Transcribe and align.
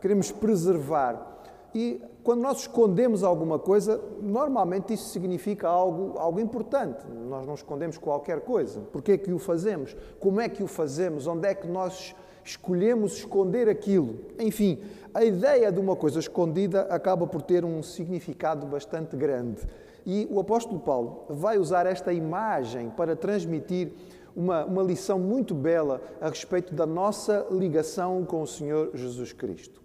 queremos 0.00 0.30
preservar. 0.30 1.32
E 1.74 2.00
quando 2.22 2.40
nós 2.40 2.60
escondemos 2.60 3.24
alguma 3.24 3.58
coisa, 3.58 4.00
normalmente 4.22 4.94
isso 4.94 5.08
significa 5.08 5.68
algo, 5.68 6.16
algo 6.18 6.38
importante. 6.38 7.04
Nós 7.28 7.46
não 7.46 7.54
escondemos 7.54 7.98
qualquer 7.98 8.40
coisa. 8.40 8.80
Porquê 8.92 9.12
é 9.12 9.18
que 9.18 9.32
o 9.32 9.38
fazemos? 9.38 9.96
Como 10.20 10.40
é 10.40 10.48
que 10.48 10.62
o 10.62 10.66
fazemos? 10.68 11.26
Onde 11.26 11.48
é 11.48 11.54
que 11.54 11.66
nós 11.66 12.14
escolhemos 12.44 13.16
esconder 13.16 13.68
aquilo? 13.68 14.20
Enfim, 14.38 14.80
a 15.12 15.24
ideia 15.24 15.72
de 15.72 15.80
uma 15.80 15.96
coisa 15.96 16.20
escondida 16.20 16.82
acaba 16.82 17.26
por 17.26 17.42
ter 17.42 17.64
um 17.64 17.82
significado 17.82 18.66
bastante 18.66 19.16
grande. 19.16 19.62
E 20.06 20.28
o 20.30 20.38
apóstolo 20.38 20.78
Paulo 20.78 21.24
vai 21.28 21.58
usar 21.58 21.86
esta 21.86 22.12
imagem 22.12 22.90
para 22.90 23.16
transmitir 23.16 23.92
uma, 24.34 24.64
uma 24.64 24.82
lição 24.82 25.18
muito 25.18 25.54
bela 25.54 26.00
a 26.20 26.28
respeito 26.28 26.74
da 26.74 26.86
nossa 26.86 27.46
ligação 27.50 28.24
com 28.24 28.42
o 28.42 28.46
Senhor 28.46 28.90
Jesus 28.94 29.32
Cristo. 29.32 29.82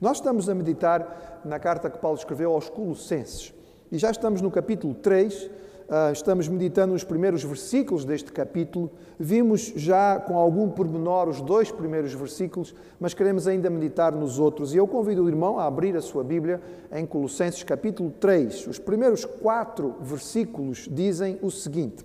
Nós 0.00 0.18
estamos 0.18 0.48
a 0.48 0.54
meditar 0.54 1.40
na 1.44 1.58
carta 1.58 1.88
que 1.88 1.98
Paulo 1.98 2.18
escreveu 2.18 2.52
aos 2.52 2.68
Colossenses 2.68 3.54
e 3.90 3.98
já 3.98 4.10
estamos 4.10 4.42
no 4.42 4.50
capítulo 4.50 4.94
3, 4.94 5.50
ah, 5.88 6.10
estamos 6.12 6.48
meditando 6.48 6.92
os 6.92 7.04
primeiros 7.04 7.44
versículos 7.44 8.04
deste 8.04 8.32
capítulo. 8.32 8.90
Vimos 9.18 9.72
já 9.76 10.18
com 10.18 10.36
algum 10.36 10.68
pormenor 10.68 11.28
os 11.28 11.40
dois 11.40 11.70
primeiros 11.70 12.12
versículos, 12.12 12.74
mas 12.98 13.14
queremos 13.14 13.46
ainda 13.46 13.70
meditar 13.70 14.12
nos 14.12 14.40
outros. 14.40 14.74
E 14.74 14.76
eu 14.76 14.88
convido 14.88 15.22
o 15.22 15.28
irmão 15.28 15.58
a 15.58 15.66
abrir 15.66 15.96
a 15.96 16.02
sua 16.02 16.24
Bíblia 16.24 16.60
em 16.92 17.06
Colossenses 17.06 17.62
capítulo 17.62 18.10
3. 18.18 18.66
Os 18.66 18.78
primeiros 18.80 19.24
quatro 19.24 19.94
versículos 20.00 20.88
dizem 20.90 21.38
o 21.40 21.50
seguinte. 21.50 22.04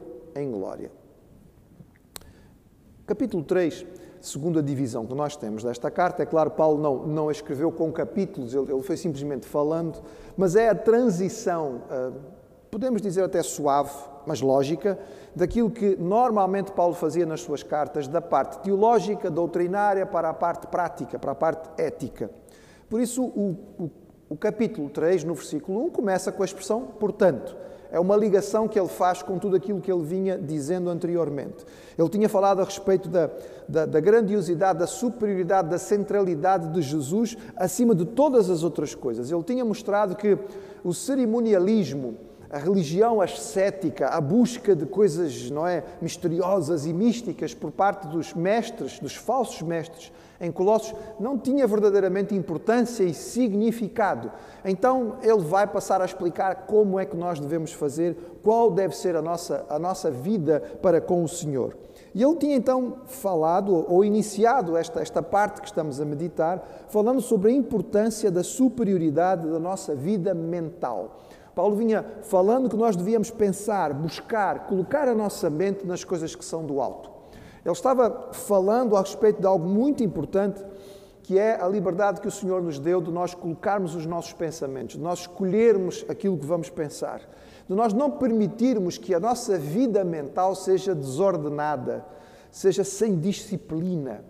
em 0.35 0.51
glória. 0.51 0.91
Capítulo 3.05 3.43
3 3.43 3.85
segunda 4.21 4.61
divisão 4.61 5.05
que 5.05 5.15
nós 5.15 5.35
temos 5.35 5.63
desta 5.63 5.89
carta. 5.89 6.23
É 6.23 6.25
claro, 6.25 6.51
Paulo 6.51 6.81
não, 6.81 7.07
não 7.07 7.29
a 7.29 7.31
escreveu 7.31 7.71
com 7.71 7.91
capítulos, 7.91 8.53
ele, 8.53 8.71
ele 8.71 8.83
foi 8.83 8.95
simplesmente 8.95 9.45
falando, 9.45 10.01
mas 10.37 10.55
é 10.55 10.69
a 10.69 10.75
transição, 10.75 11.81
uh, 11.89 12.13
podemos 12.69 13.01
dizer 13.01 13.23
até 13.23 13.41
suave, 13.41 13.91
mas 14.25 14.39
lógica, 14.39 14.99
daquilo 15.35 15.71
que 15.71 15.95
normalmente 15.95 16.71
Paulo 16.71 16.93
fazia 16.93 17.25
nas 17.25 17.41
suas 17.41 17.63
cartas, 17.63 18.07
da 18.07 18.21
parte 18.21 18.59
teológica, 18.59 19.29
doutrinária, 19.31 20.05
para 20.05 20.29
a 20.29 20.33
parte 20.33 20.67
prática, 20.67 21.17
para 21.17 21.31
a 21.31 21.35
parte 21.35 21.69
ética. 21.81 22.29
Por 22.87 23.01
isso, 23.01 23.23
o, 23.23 23.57
o, 23.79 23.91
o 24.29 24.37
capítulo 24.37 24.89
3, 24.89 25.23
no 25.23 25.33
versículo 25.33 25.85
1, 25.85 25.89
começa 25.89 26.31
com 26.31 26.43
a 26.43 26.45
expressão 26.45 26.81
portanto 26.99 27.57
é 27.91 27.99
uma 27.99 28.15
ligação 28.15 28.67
que 28.67 28.79
ele 28.79 28.87
faz 28.87 29.21
com 29.21 29.37
tudo 29.37 29.55
aquilo 29.55 29.81
que 29.81 29.91
ele 29.91 30.01
vinha 30.01 30.37
dizendo 30.37 30.89
anteriormente. 30.89 31.65
Ele 31.97 32.09
tinha 32.09 32.29
falado 32.29 32.61
a 32.61 32.63
respeito 32.63 33.09
da, 33.09 33.29
da, 33.67 33.85
da, 33.85 33.99
grandiosidade, 33.99 34.79
da 34.79 34.87
superioridade, 34.87 35.69
da 35.69 35.77
centralidade 35.77 36.69
de 36.69 36.81
Jesus 36.81 37.37
acima 37.55 37.93
de 37.93 38.05
todas 38.05 38.49
as 38.49 38.63
outras 38.63 38.95
coisas. 38.95 39.29
Ele 39.29 39.43
tinha 39.43 39.65
mostrado 39.65 40.15
que 40.15 40.37
o 40.83 40.93
cerimonialismo, 40.93 42.15
a 42.51 42.57
religião 42.57 43.21
ascética, 43.21 44.07
a 44.09 44.19
busca 44.19 44.75
de 44.75 44.85
coisas 44.85 45.49
não 45.49 45.65
é, 45.65 45.83
misteriosas 46.01 46.85
e 46.85 46.91
místicas 46.91 47.53
por 47.53 47.71
parte 47.71 48.07
dos 48.07 48.33
mestres, 48.33 48.99
dos 48.99 49.15
falsos 49.15 49.61
mestres, 49.61 50.11
em 50.41 50.51
Colossos 50.51 50.93
não 51.19 51.37
tinha 51.37 51.67
verdadeiramente 51.67 52.35
importância 52.35 53.03
e 53.03 53.13
significado. 53.13 54.31
Então 54.65 55.17
ele 55.21 55.41
vai 55.41 55.67
passar 55.67 56.01
a 56.01 56.05
explicar 56.05 56.65
como 56.65 56.99
é 56.99 57.05
que 57.05 57.15
nós 57.15 57.39
devemos 57.39 57.71
fazer, 57.71 58.17
qual 58.43 58.71
deve 58.71 58.97
ser 58.97 59.15
a 59.15 59.21
nossa, 59.21 59.65
a 59.69 59.77
nossa 59.77 60.09
vida 60.09 60.59
para 60.81 60.99
com 60.99 61.23
o 61.23 61.29
Senhor. 61.29 61.77
E 62.13 62.21
ele 62.21 62.35
tinha 62.35 62.55
então 62.55 62.97
falado 63.05 63.85
ou 63.87 64.03
iniciado 64.03 64.75
esta, 64.75 64.99
esta 64.99 65.21
parte 65.21 65.61
que 65.61 65.67
estamos 65.67 66.01
a 66.01 66.05
meditar, 66.05 66.87
falando 66.89 67.21
sobre 67.21 67.51
a 67.51 67.55
importância 67.55 68.29
da 68.29 68.43
superioridade 68.43 69.47
da 69.47 69.59
nossa 69.59 69.95
vida 69.95 70.33
mental. 70.33 71.21
Paulo 71.61 71.75
vinha 71.75 72.03
falando 72.23 72.67
que 72.67 72.75
nós 72.75 72.95
devíamos 72.95 73.29
pensar, 73.29 73.93
buscar, 73.93 74.65
colocar 74.65 75.07
a 75.07 75.13
nossa 75.13 75.47
mente 75.47 75.85
nas 75.85 76.03
coisas 76.03 76.33
que 76.33 76.43
são 76.43 76.65
do 76.65 76.81
alto. 76.81 77.11
Ele 77.63 77.71
estava 77.71 78.29
falando 78.33 78.95
a 78.97 79.01
respeito 79.01 79.39
de 79.39 79.45
algo 79.45 79.69
muito 79.69 80.03
importante, 80.03 80.65
que 81.21 81.37
é 81.37 81.61
a 81.61 81.67
liberdade 81.67 82.19
que 82.19 82.27
o 82.27 82.31
Senhor 82.31 82.63
nos 82.63 82.79
deu 82.79 82.99
de 82.99 83.11
nós 83.11 83.35
colocarmos 83.35 83.93
os 83.93 84.07
nossos 84.07 84.33
pensamentos, 84.33 84.95
de 84.95 85.03
nós 85.03 85.19
escolhermos 85.19 86.03
aquilo 86.09 86.35
que 86.35 86.47
vamos 86.47 86.71
pensar, 86.71 87.21
de 87.69 87.75
nós 87.75 87.93
não 87.93 88.09
permitirmos 88.09 88.97
que 88.97 89.13
a 89.13 89.19
nossa 89.19 89.55
vida 89.59 90.03
mental 90.03 90.55
seja 90.55 90.95
desordenada, 90.95 92.03
seja 92.49 92.83
sem 92.83 93.19
disciplina. 93.19 94.25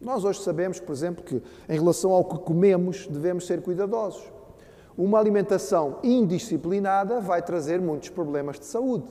Nós 0.00 0.24
hoje 0.24 0.40
sabemos, 0.40 0.80
por 0.80 0.90
exemplo, 0.90 1.22
que 1.22 1.40
em 1.68 1.78
relação 1.78 2.10
ao 2.10 2.24
que 2.24 2.38
comemos 2.38 3.06
devemos 3.06 3.46
ser 3.46 3.62
cuidadosos. 3.62 4.33
Uma 4.96 5.18
alimentação 5.18 5.98
indisciplinada 6.02 7.20
vai 7.20 7.42
trazer 7.42 7.80
muitos 7.80 8.08
problemas 8.08 8.58
de 8.58 8.66
saúde 8.66 9.04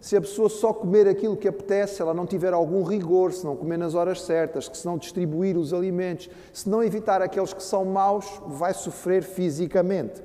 se 0.00 0.16
a 0.16 0.20
pessoa 0.20 0.48
só 0.48 0.72
comer 0.72 1.08
aquilo 1.08 1.36
que 1.36 1.48
apetece, 1.48 1.96
se 1.96 2.02
ela 2.02 2.14
não 2.14 2.26
tiver 2.26 2.52
algum 2.52 2.82
rigor, 2.82 3.32
se 3.32 3.44
não 3.44 3.56
comer 3.56 3.76
nas 3.76 3.94
horas 3.94 4.22
certas, 4.22 4.70
se 4.72 4.86
não 4.86 4.96
distribuir 4.96 5.56
os 5.56 5.74
alimentos, 5.74 6.30
se 6.52 6.68
não 6.68 6.82
evitar 6.82 7.20
aqueles 7.20 7.52
que 7.52 7.62
são 7.62 7.84
maus, 7.84 8.40
vai 8.46 8.72
sofrer 8.72 9.22
fisicamente. 9.22 10.22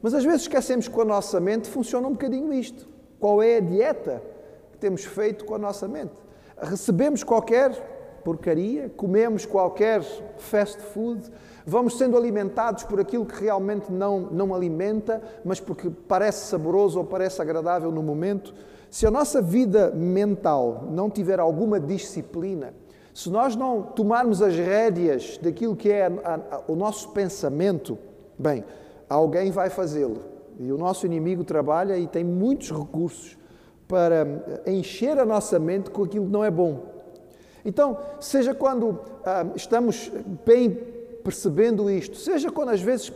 Mas 0.00 0.14
às 0.14 0.24
vezes 0.24 0.42
esquecemos 0.42 0.86
que 0.86 0.94
com 0.94 1.02
a 1.02 1.06
nossa 1.06 1.40
mente 1.40 1.68
funciona 1.68 2.06
um 2.06 2.12
bocadinho 2.12 2.52
isto. 2.52 2.88
Qual 3.18 3.42
é 3.42 3.56
a 3.56 3.60
dieta 3.60 4.22
que 4.72 4.78
temos 4.78 5.04
feito 5.04 5.44
com 5.44 5.54
a 5.54 5.58
nossa 5.58 5.88
mente? 5.88 6.14
Recebemos 6.60 7.24
qualquer 7.24 7.95
porcaria, 8.26 8.90
comemos 8.96 9.46
qualquer 9.46 10.02
fast 10.36 10.82
food, 10.82 11.22
vamos 11.64 11.96
sendo 11.96 12.16
alimentados 12.16 12.82
por 12.82 12.98
aquilo 12.98 13.24
que 13.24 13.40
realmente 13.40 13.92
não, 13.92 14.18
não 14.18 14.52
alimenta, 14.52 15.22
mas 15.44 15.60
porque 15.60 15.88
parece 16.08 16.46
saboroso 16.46 16.98
ou 16.98 17.04
parece 17.04 17.40
agradável 17.40 17.92
no 17.92 18.02
momento. 18.02 18.52
Se 18.90 19.06
a 19.06 19.12
nossa 19.12 19.40
vida 19.40 19.92
mental 19.92 20.88
não 20.90 21.08
tiver 21.08 21.38
alguma 21.38 21.78
disciplina, 21.78 22.74
se 23.14 23.30
nós 23.30 23.54
não 23.54 23.80
tomarmos 23.80 24.42
as 24.42 24.56
rédeas 24.56 25.38
daquilo 25.40 25.76
que 25.76 25.88
é 25.88 26.06
a, 26.06 26.34
a, 26.34 26.60
o 26.66 26.74
nosso 26.74 27.10
pensamento, 27.10 27.96
bem, 28.36 28.64
alguém 29.08 29.52
vai 29.52 29.70
fazê-lo. 29.70 30.20
E 30.58 30.72
o 30.72 30.76
nosso 30.76 31.06
inimigo 31.06 31.44
trabalha 31.44 31.96
e 31.96 32.08
tem 32.08 32.24
muitos 32.24 32.72
recursos 32.72 33.38
para 33.86 34.26
encher 34.66 35.16
a 35.16 35.24
nossa 35.24 35.60
mente 35.60 35.90
com 35.90 36.02
aquilo 36.02 36.26
que 36.26 36.32
não 36.32 36.42
é 36.42 36.50
bom. 36.50 36.95
Então, 37.66 37.98
seja 38.20 38.54
quando 38.54 39.00
ah, 39.24 39.44
estamos 39.56 40.08
bem 40.46 40.70
percebendo 41.24 41.90
isto, 41.90 42.16
seja 42.16 42.48
quando 42.48 42.68
às 42.68 42.80
vezes 42.80 43.12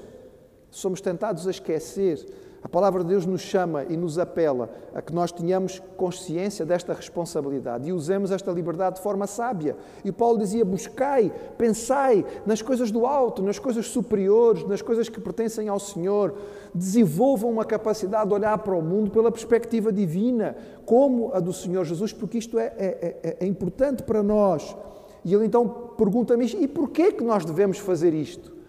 somos 0.72 1.00
tentados 1.00 1.46
a 1.46 1.50
esquecer 1.52 2.26
a 2.62 2.68
palavra 2.68 3.02
de 3.02 3.08
Deus 3.08 3.24
nos 3.24 3.40
chama 3.40 3.84
e 3.88 3.96
nos 3.96 4.18
apela 4.18 4.70
a 4.94 5.00
que 5.00 5.14
nós 5.14 5.32
tenhamos 5.32 5.80
consciência 5.96 6.64
desta 6.66 6.92
responsabilidade 6.92 7.88
e 7.88 7.92
usemos 7.92 8.30
esta 8.30 8.52
liberdade 8.52 8.96
de 8.96 9.02
forma 9.02 9.26
sábia. 9.26 9.76
E 10.04 10.12
Paulo 10.12 10.38
dizia: 10.38 10.62
buscai, 10.62 11.32
pensai 11.56 12.24
nas 12.44 12.60
coisas 12.60 12.90
do 12.90 13.06
alto, 13.06 13.42
nas 13.42 13.58
coisas 13.58 13.86
superiores, 13.86 14.66
nas 14.66 14.82
coisas 14.82 15.08
que 15.08 15.20
pertencem 15.20 15.68
ao 15.68 15.80
Senhor. 15.80 16.34
Desenvolvam 16.74 17.50
uma 17.50 17.64
capacidade 17.64 18.28
de 18.28 18.34
olhar 18.34 18.58
para 18.58 18.76
o 18.76 18.82
mundo 18.82 19.10
pela 19.10 19.32
perspectiva 19.32 19.90
divina, 19.90 20.54
como 20.84 21.32
a 21.32 21.40
do 21.40 21.54
Senhor 21.54 21.84
Jesus, 21.84 22.12
porque 22.12 22.36
isto 22.36 22.58
é, 22.58 22.66
é, 22.76 23.16
é, 23.22 23.36
é 23.40 23.46
importante 23.46 24.02
para 24.02 24.22
nós. 24.22 24.76
E 25.24 25.32
ele 25.32 25.46
então 25.46 25.66
pergunta-me: 25.96 26.44
e 26.44 26.68
porquê 26.68 27.10
que 27.10 27.24
nós 27.24 27.42
devemos 27.42 27.78
fazer 27.78 28.12
isto? 28.12 28.59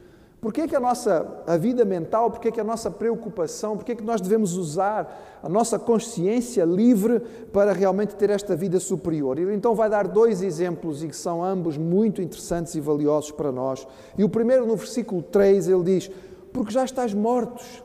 Porquê 0.41 0.67
que 0.67 0.75
a 0.75 0.79
nossa 0.79 1.43
a 1.45 1.55
vida 1.55 1.85
mental, 1.85 2.31
porquê 2.31 2.51
que 2.51 2.59
a 2.59 2.63
nossa 2.63 2.89
preocupação, 2.89 3.77
porquê 3.77 3.95
que 3.95 4.03
nós 4.03 4.19
devemos 4.19 4.57
usar 4.57 5.39
a 5.43 5.47
nossa 5.47 5.77
consciência 5.77 6.65
livre 6.65 7.19
para 7.53 7.71
realmente 7.71 8.15
ter 8.15 8.31
esta 8.31 8.55
vida 8.55 8.79
superior? 8.79 9.37
Ele 9.37 9.53
então 9.53 9.75
vai 9.75 9.87
dar 9.87 10.07
dois 10.07 10.41
exemplos 10.41 11.03
e 11.03 11.07
que 11.07 11.15
são 11.15 11.43
ambos 11.43 11.77
muito 11.77 12.23
interessantes 12.23 12.73
e 12.73 12.79
valiosos 12.79 13.29
para 13.29 13.51
nós. 13.51 13.87
E 14.17 14.23
o 14.23 14.29
primeiro 14.29 14.65
no 14.65 14.75
versículo 14.75 15.21
3 15.21 15.67
ele 15.67 15.83
diz: 15.83 16.11
Porque 16.51 16.71
já 16.71 16.83
estás 16.83 17.13
mortos 17.13 17.83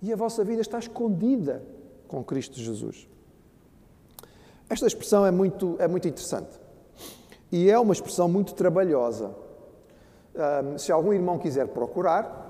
e 0.00 0.10
a 0.10 0.16
vossa 0.16 0.42
vida 0.42 0.62
está 0.62 0.78
escondida 0.78 1.62
com 2.08 2.24
Cristo 2.24 2.58
Jesus. 2.58 3.06
Esta 4.70 4.86
expressão 4.86 5.26
é 5.26 5.30
muito, 5.30 5.76
é 5.78 5.86
muito 5.86 6.08
interessante 6.08 6.58
e 7.52 7.68
é 7.68 7.78
uma 7.78 7.92
expressão 7.92 8.26
muito 8.26 8.54
trabalhosa 8.54 9.43
se 10.76 10.90
algum 10.90 11.12
irmão 11.12 11.38
quiser 11.38 11.68
procurar, 11.68 12.44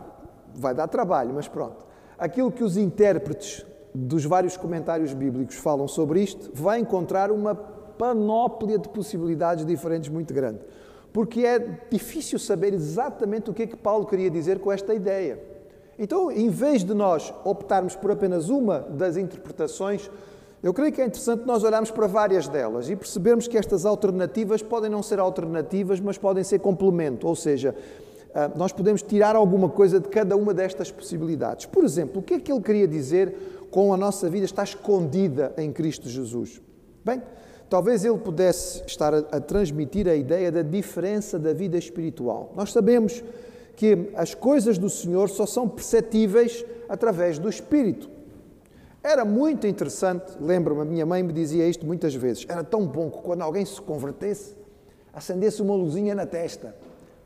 vai 0.55 0.75
dar 0.75 0.89
trabalho, 0.89 1.33
mas 1.35 1.49
pronto. 1.49 1.87
Aquilo 2.19 2.51
que 2.51 2.63
os 2.63 2.77
intérpretes 2.77 3.65
dos 3.95 4.25
vários 4.25 4.57
comentários 4.57 5.13
bíblicos 5.13 5.57
falam 5.57 5.87
sobre 5.87 6.21
isto, 6.21 6.51
vai 6.53 6.81
encontrar 6.81 7.31
uma 7.31 7.55
panóplia 7.55 8.79
de 8.79 8.89
possibilidades 8.89 9.65
diferentes 9.65 10.09
muito 10.09 10.35
grande. 10.35 10.61
Porque 11.13 11.47
é 11.47 11.61
difícil 11.91 12.39
saber 12.41 12.75
exatamente 12.75 13.51
o 13.51 13.55
que 13.55 13.63
é 13.63 13.67
que 13.67 13.77
Paulo 13.77 14.05
queria 14.05 14.29
dizer 14.29 14.59
com 14.59 14.73
esta 14.73 14.93
ideia. 14.93 15.41
Então, 15.97 16.31
em 16.31 16.49
vez 16.49 16.83
de 16.83 16.93
nós 16.93 17.33
optarmos 17.45 17.95
por 17.95 18.11
apenas 18.11 18.49
uma 18.49 18.81
das 18.81 19.17
interpretações, 19.17 20.11
eu 20.65 20.73
creio 20.73 20.91
que 20.91 21.03
é 21.03 21.05
interessante 21.05 21.45
nós 21.45 21.63
olharmos 21.63 21.91
para 21.91 22.07
várias 22.07 22.49
delas 22.49 22.89
e 22.89 22.97
percebermos 22.97 23.47
que 23.47 23.59
estas 23.59 23.85
alternativas 23.85 24.63
podem 24.63 24.89
não 24.89 25.03
ser 25.03 25.19
alternativas, 25.19 26.01
mas 26.01 26.17
podem 26.17 26.43
ser 26.43 26.59
complemento, 26.61 27.29
ou 27.29 27.37
seja, 27.37 27.75
ah, 28.35 28.51
nós 28.57 28.73
podemos 28.73 29.03
tirar 29.03 29.37
alguma 29.37 29.69
coisa 29.69 30.01
de 30.01 30.09
cada 30.09 30.35
uma 30.35 30.55
destas 30.55 30.91
possibilidades. 30.91 31.67
Por 31.67 31.85
exemplo, 31.85 32.21
o 32.21 32.23
que 32.23 32.33
é 32.33 32.41
que 32.41 32.51
ele 32.51 32.63
queria 32.63 32.89
dizer 32.89 33.67
com 33.71 33.93
a 33.93 33.97
nossa 33.99 34.31
vida 34.31 34.47
está 34.47 34.63
escondida 34.63 35.53
em 35.59 35.71
Cristo 35.71 36.09
Jesus? 36.09 36.63
Bem, 37.05 37.21
talvez 37.69 38.03
ele 38.03 38.17
pudesse 38.17 38.83
estar 38.87 39.13
a, 39.13 39.19
a 39.19 39.41
transmitir 39.41 40.09
a 40.09 40.15
ideia 40.15 40.51
da 40.51 40.63
diferença 40.63 41.39
da 41.39 41.53
vida 41.53 41.77
espiritual. 41.77 42.55
Nós 42.57 42.73
sabemos 42.73 43.23
que 43.77 44.09
as 44.15 44.35
coisas 44.35 44.79
do 44.79 44.89
Senhor 44.89 45.29
só 45.29 45.45
são 45.45 45.69
perceptíveis 45.69 46.65
através 46.89 47.39
do 47.39 47.51
Espírito. 47.51 48.14
Era 49.05 49.23
muito 49.23 49.67
interessante, 49.67 50.33
lembro-me, 50.41 50.81
a 50.81 50.85
minha 50.87 51.05
mãe 51.05 51.23
me 51.23 51.31
dizia 51.31 51.69
isto 51.69 51.85
muitas 51.85 52.15
vezes. 52.15 52.47
Era 52.49 52.65
tão 52.65 52.87
bom 52.87 53.11
que 53.11 53.19
quando 53.19 53.43
alguém 53.43 53.63
se 53.63 53.79
convertesse, 53.79 54.57
acendesse 55.13 55.61
uma 55.61 55.75
luzinha 55.75 56.15
na 56.15 56.25
testa, 56.25 56.75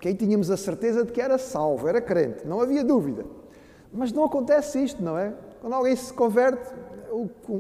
que 0.01 0.09
aí 0.09 0.15
tínhamos 0.15 0.51
a 0.51 0.57
certeza 0.57 1.05
de 1.05 1.13
que 1.13 1.21
era 1.21 1.39
salvo, 1.39 1.87
era 1.87 2.01
crente, 2.01 2.45
não 2.45 2.61
havia 2.61 2.83
dúvida. 2.83 3.25
Mas 3.93 4.11
não 4.11 4.25
acontece 4.25 4.83
isto, 4.83 5.01
não 5.01 5.17
é? 5.17 5.33
Quando 5.61 5.73
alguém 5.73 5.95
se 5.95 6.13
converte, 6.13 6.69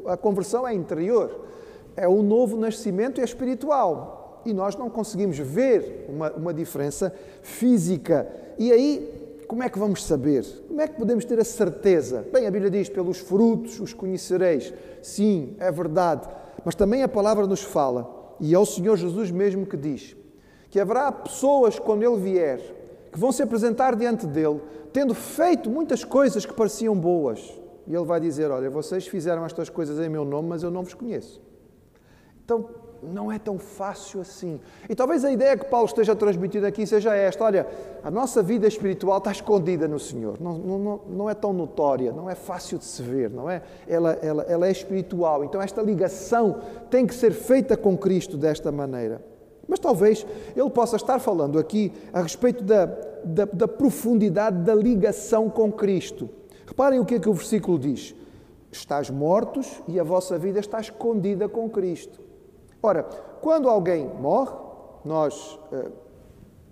a 0.06 0.17
conversão 0.17 0.67
é 0.67 0.75
interior, 0.75 1.44
é 1.94 2.09
o 2.09 2.21
novo 2.21 2.56
nascimento 2.56 3.21
é 3.21 3.25
espiritual. 3.25 4.43
E 4.44 4.53
nós 4.53 4.75
não 4.75 4.91
conseguimos 4.91 5.38
ver 5.38 6.06
uma, 6.09 6.32
uma 6.32 6.53
diferença 6.53 7.14
física. 7.41 8.29
E 8.59 8.73
aí, 8.73 9.28
como 9.49 9.62
é 9.62 9.69
que 9.71 9.79
vamos 9.79 10.05
saber? 10.05 10.45
Como 10.69 10.79
é 10.79 10.87
que 10.87 10.95
podemos 10.95 11.25
ter 11.25 11.41
a 11.41 11.45
certeza? 11.45 12.25
Bem, 12.31 12.47
a 12.47 12.50
Bíblia 12.50 12.71
diz: 12.71 12.91
pelos 12.91 13.17
frutos 13.17 13.81
os 13.81 13.95
conhecereis. 13.95 14.75
Sim, 15.03 15.56
é 15.59 15.73
verdade. 15.73 16.29
Mas 16.62 16.75
também 16.75 17.03
a 17.03 17.09
palavra 17.09 17.47
nos 17.47 17.62
fala, 17.62 18.37
e 18.39 18.55
é 18.55 18.59
o 18.59 18.67
Senhor 18.67 18.97
Jesus 18.99 19.31
mesmo 19.31 19.65
que 19.65 19.77
diz, 19.77 20.15
que 20.69 20.79
haverá 20.79 21.11
pessoas, 21.11 21.79
quando 21.79 22.03
Ele 22.03 22.21
vier, 22.21 22.61
que 23.11 23.19
vão 23.19 23.33
se 23.33 23.43
apresentar 23.43 23.97
diante 23.97 24.27
dele, 24.27 24.61
tendo 24.93 25.15
feito 25.15 25.71
muitas 25.71 26.05
coisas 26.05 26.45
que 26.45 26.53
pareciam 26.53 26.95
boas. 26.95 27.59
E 27.87 27.95
Ele 27.95 28.05
vai 28.05 28.21
dizer: 28.21 28.50
Olha, 28.50 28.69
vocês 28.69 29.06
fizeram 29.06 29.47
estas 29.47 29.71
coisas 29.71 29.99
em 29.99 30.11
meu 30.11 30.27
nome, 30.27 30.50
mas 30.50 30.62
eu 30.62 30.71
não 30.71 30.83
vos 30.83 30.93
conheço. 30.93 31.41
Então, 32.45 32.69
não 33.03 33.31
é 33.31 33.39
tão 33.39 33.59
fácil 33.59 34.21
assim. 34.21 34.61
E 34.89 34.95
talvez 34.95 35.25
a 35.25 35.31
ideia 35.31 35.56
que 35.56 35.67
Paulo 35.67 35.87
esteja 35.87 36.15
transmitindo 36.17 36.67
aqui 36.67 36.87
seja 36.87 37.15
esta: 37.15 37.45
olha, 37.45 37.67
a 38.03 38.11
nossa 38.11 38.43
vida 38.43 38.67
espiritual 38.67 39.19
está 39.19 39.33
escondida 39.33 39.87
no 39.87 39.99
Senhor, 39.99 40.41
não, 40.41 40.59
não, 40.59 41.00
não 41.09 41.31
é 41.31 41.35
tão 41.35 41.53
notória, 41.53 42.12
não 42.12 42.29
é 42.29 42.35
fácil 42.35 42.79
de 42.79 42.85
se 42.85 43.03
ver, 43.03 43.31
não 43.31 43.49
é? 43.49 43.62
Ela, 43.87 44.12
ela, 44.23 44.43
ela 44.45 44.67
é 44.67 44.71
espiritual, 44.71 45.45
então 45.45 45.61
esta 45.61 45.83
ligação 45.83 46.61
tem 46.91 47.06
que 47.06 47.15
ser 47.15 47.33
feita 47.33 47.77
com 47.77 47.97
Cristo 47.97 48.37
desta 48.37 48.73
maneira. 48.73 49.23
Mas 49.69 49.79
talvez 49.79 50.27
ele 50.56 50.71
possa 50.71 50.97
estar 50.97 51.19
falando 51.19 51.59
aqui 51.59 51.93
a 52.12 52.23
respeito 52.23 52.65
da, 52.65 52.87
da, 53.23 53.45
da 53.45 53.69
profundidade 53.69 54.62
da 54.62 54.75
ligação 54.75 55.50
com 55.50 55.71
Cristo. 55.71 56.31
Reparem 56.67 56.99
o 56.99 57.05
que 57.05 57.17
é 57.17 57.19
que 57.19 57.29
o 57.29 57.35
versículo 57.35 57.79
diz: 57.79 58.15
Estás 58.73 59.11
mortos 59.11 59.83
e 59.87 60.00
a 60.00 60.05
vossa 60.05 60.39
vida 60.39 60.59
está 60.59 60.81
escondida 60.81 61.49
com 61.49 61.69
Cristo. 61.69 62.28
Ora, 62.83 63.03
quando 63.41 63.69
alguém 63.69 64.07
morre, 64.07 64.55
nós, 65.05 65.59
eh, 65.73 65.87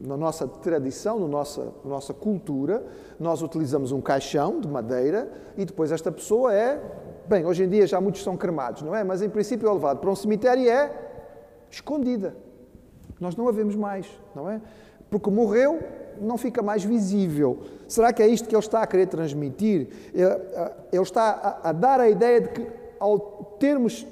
na 0.00 0.16
nossa 0.16 0.46
tradição, 0.46 1.18
na 1.18 1.26
nossa, 1.26 1.64
na 1.84 1.90
nossa 1.90 2.14
cultura, 2.14 2.84
nós 3.18 3.42
utilizamos 3.42 3.92
um 3.92 4.00
caixão 4.00 4.60
de 4.60 4.68
madeira 4.68 5.30
e 5.56 5.64
depois 5.64 5.90
esta 5.90 6.12
pessoa 6.12 6.54
é. 6.54 6.80
Bem, 7.26 7.44
hoje 7.44 7.64
em 7.64 7.68
dia 7.68 7.86
já 7.86 8.00
muitos 8.00 8.22
são 8.22 8.36
cremados, 8.36 8.82
não 8.82 8.94
é? 8.94 9.02
Mas 9.02 9.20
em 9.20 9.28
princípio 9.28 9.68
é 9.68 9.72
levado 9.72 9.98
para 9.98 10.10
um 10.10 10.14
cemitério 10.14 10.62
e 10.62 10.68
é 10.68 10.94
escondida. 11.68 12.36
Nós 13.18 13.34
não 13.34 13.48
a 13.48 13.52
vemos 13.52 13.74
mais, 13.74 14.06
não 14.34 14.48
é? 14.48 14.60
Porque 15.10 15.28
morreu, 15.28 15.80
não 16.20 16.38
fica 16.38 16.62
mais 16.62 16.84
visível. 16.84 17.62
Será 17.88 18.12
que 18.12 18.22
é 18.22 18.28
isto 18.28 18.48
que 18.48 18.54
ele 18.54 18.60
está 18.60 18.82
a 18.82 18.86
querer 18.86 19.06
transmitir? 19.06 19.88
Ele 20.92 21.02
está 21.02 21.60
a 21.62 21.72
dar 21.72 21.98
a 21.98 22.08
ideia 22.08 22.40
de 22.40 22.48
que, 22.50 22.66
ao 23.00 23.18
termos 23.58 24.06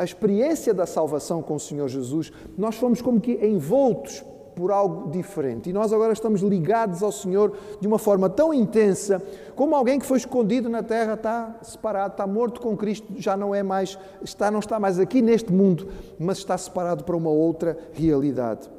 a 0.00 0.04
experiência 0.04 0.72
da 0.72 0.86
salvação 0.86 1.42
com 1.42 1.56
o 1.56 1.60
Senhor 1.60 1.86
Jesus, 1.86 2.32
nós 2.56 2.74
fomos 2.76 3.02
como 3.02 3.20
que 3.20 3.32
envoltos 3.32 4.24
por 4.56 4.72
algo 4.72 5.10
diferente. 5.10 5.68
E 5.68 5.74
nós 5.74 5.92
agora 5.92 6.14
estamos 6.14 6.40
ligados 6.40 7.02
ao 7.02 7.12
Senhor 7.12 7.54
de 7.78 7.86
uma 7.86 7.98
forma 7.98 8.30
tão 8.30 8.54
intensa, 8.54 9.22
como 9.54 9.76
alguém 9.76 9.98
que 9.98 10.06
foi 10.06 10.16
escondido 10.16 10.70
na 10.70 10.82
terra 10.82 11.12
está 11.12 11.54
separado, 11.60 12.12
está 12.12 12.26
morto 12.26 12.62
com 12.62 12.74
Cristo, 12.74 13.12
já 13.18 13.36
não 13.36 13.54
é 13.54 13.62
mais, 13.62 13.98
está 14.22 14.50
não 14.50 14.60
está 14.60 14.80
mais 14.80 14.98
aqui 14.98 15.20
neste 15.20 15.52
mundo, 15.52 15.88
mas 16.18 16.38
está 16.38 16.56
separado 16.56 17.04
para 17.04 17.14
uma 17.14 17.28
outra 17.28 17.76
realidade. 17.92 18.70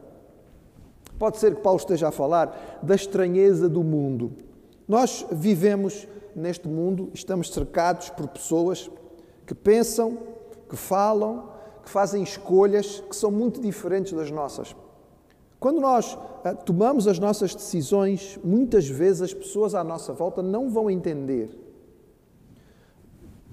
Pode 1.19 1.37
ser 1.37 1.53
que 1.53 1.61
Paulo 1.61 1.77
esteja 1.77 2.07
a 2.07 2.11
falar 2.11 2.79
da 2.81 2.95
estranheza 2.95 3.69
do 3.69 3.83
mundo. 3.83 4.31
Nós 4.87 5.23
vivemos 5.31 6.07
neste 6.35 6.67
mundo, 6.67 7.11
estamos 7.13 7.51
cercados 7.51 8.09
por 8.09 8.27
pessoas 8.27 8.89
que 9.45 9.53
pensam 9.53 10.31
que 10.71 10.77
falam, 10.77 11.49
que 11.83 11.89
fazem 11.89 12.23
escolhas 12.23 13.01
que 13.01 13.15
são 13.15 13.29
muito 13.29 13.59
diferentes 13.59 14.13
das 14.13 14.31
nossas. 14.31 14.73
Quando 15.59 15.81
nós 15.81 16.13
uh, 16.13 16.55
tomamos 16.65 17.09
as 17.09 17.19
nossas 17.19 17.53
decisões, 17.53 18.39
muitas 18.41 18.87
vezes 18.87 19.21
as 19.21 19.33
pessoas 19.33 19.75
à 19.75 19.83
nossa 19.83 20.13
volta 20.13 20.41
não 20.41 20.69
vão 20.69 20.89
entender. 20.89 21.49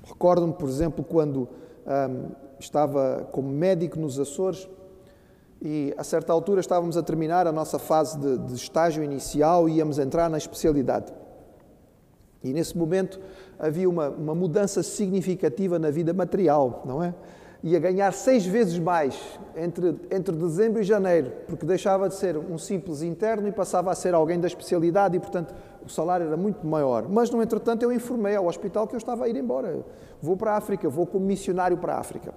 Recordo-me, 0.05 0.53
por 0.53 0.69
exemplo, 0.69 1.05
quando 1.05 1.49
um, 1.87 2.31
estava 2.61 3.29
como 3.33 3.49
médico 3.49 3.99
nos 3.99 4.19
Açores 4.19 4.69
e 5.61 5.93
a 5.99 6.05
certa 6.05 6.33
altura 6.33 6.61
estávamos 6.61 6.97
a 6.97 7.03
terminar 7.03 7.49
a 7.49 7.53
nossa 7.53 7.81
fase 7.81 8.17
de, 8.17 8.39
de 8.39 8.55
estágio 8.55 9.03
inicial 9.03 9.69
e 9.69 9.79
íamos 9.79 9.99
entrar 9.99 10.31
na 10.31 10.39
especialidade. 10.39 11.13
E 12.43 12.53
nesse 12.53 12.77
momento 12.77 13.21
havia 13.59 13.89
uma, 13.89 14.09
uma 14.09 14.35
mudança 14.35 14.83
significativa 14.83 15.79
na 15.79 15.91
vida 15.91 16.13
material, 16.13 16.83
não 16.87 17.03
é? 17.03 17.15
Ia 17.61 17.81
ganhar 17.81 18.13
seis 18.13 18.47
vezes 18.47 18.79
mais 18.79 19.21
entre, 19.57 19.97
entre 20.13 20.37
dezembro 20.37 20.81
e 20.81 20.85
janeiro, 20.85 21.33
porque 21.49 21.67
deixava 21.67 22.09
de 22.09 22.15
ser 22.15 22.37
um 22.37 22.57
simples 22.57 23.03
interno 23.03 23.49
e 23.49 23.53
passava 23.53 23.91
a 23.91 23.97
ser 23.97 24.15
alguém 24.15 24.39
da 24.39 24.47
especialidade 24.47 25.17
e, 25.17 25.21
portanto, 25.21 25.53
o 25.85 25.89
salário 25.89 26.27
era 26.27 26.37
muito 26.37 26.65
maior. 26.65 27.09
Mas, 27.09 27.31
no 27.31 27.43
entretanto, 27.43 27.83
eu 27.83 27.93
informei 27.93 28.37
ao 28.37 28.47
hospital 28.47 28.87
que 28.87 28.95
eu 28.95 28.99
estava 28.99 29.25
a 29.25 29.29
ir 29.29 29.35
embora. 29.35 29.85
Vou 30.23 30.37
para 30.37 30.53
a 30.53 30.57
África, 30.57 30.89
vou 30.89 31.05
como 31.05 31.27
missionário 31.27 31.77
para 31.79 31.95
a 31.95 31.99
África. 31.99 32.33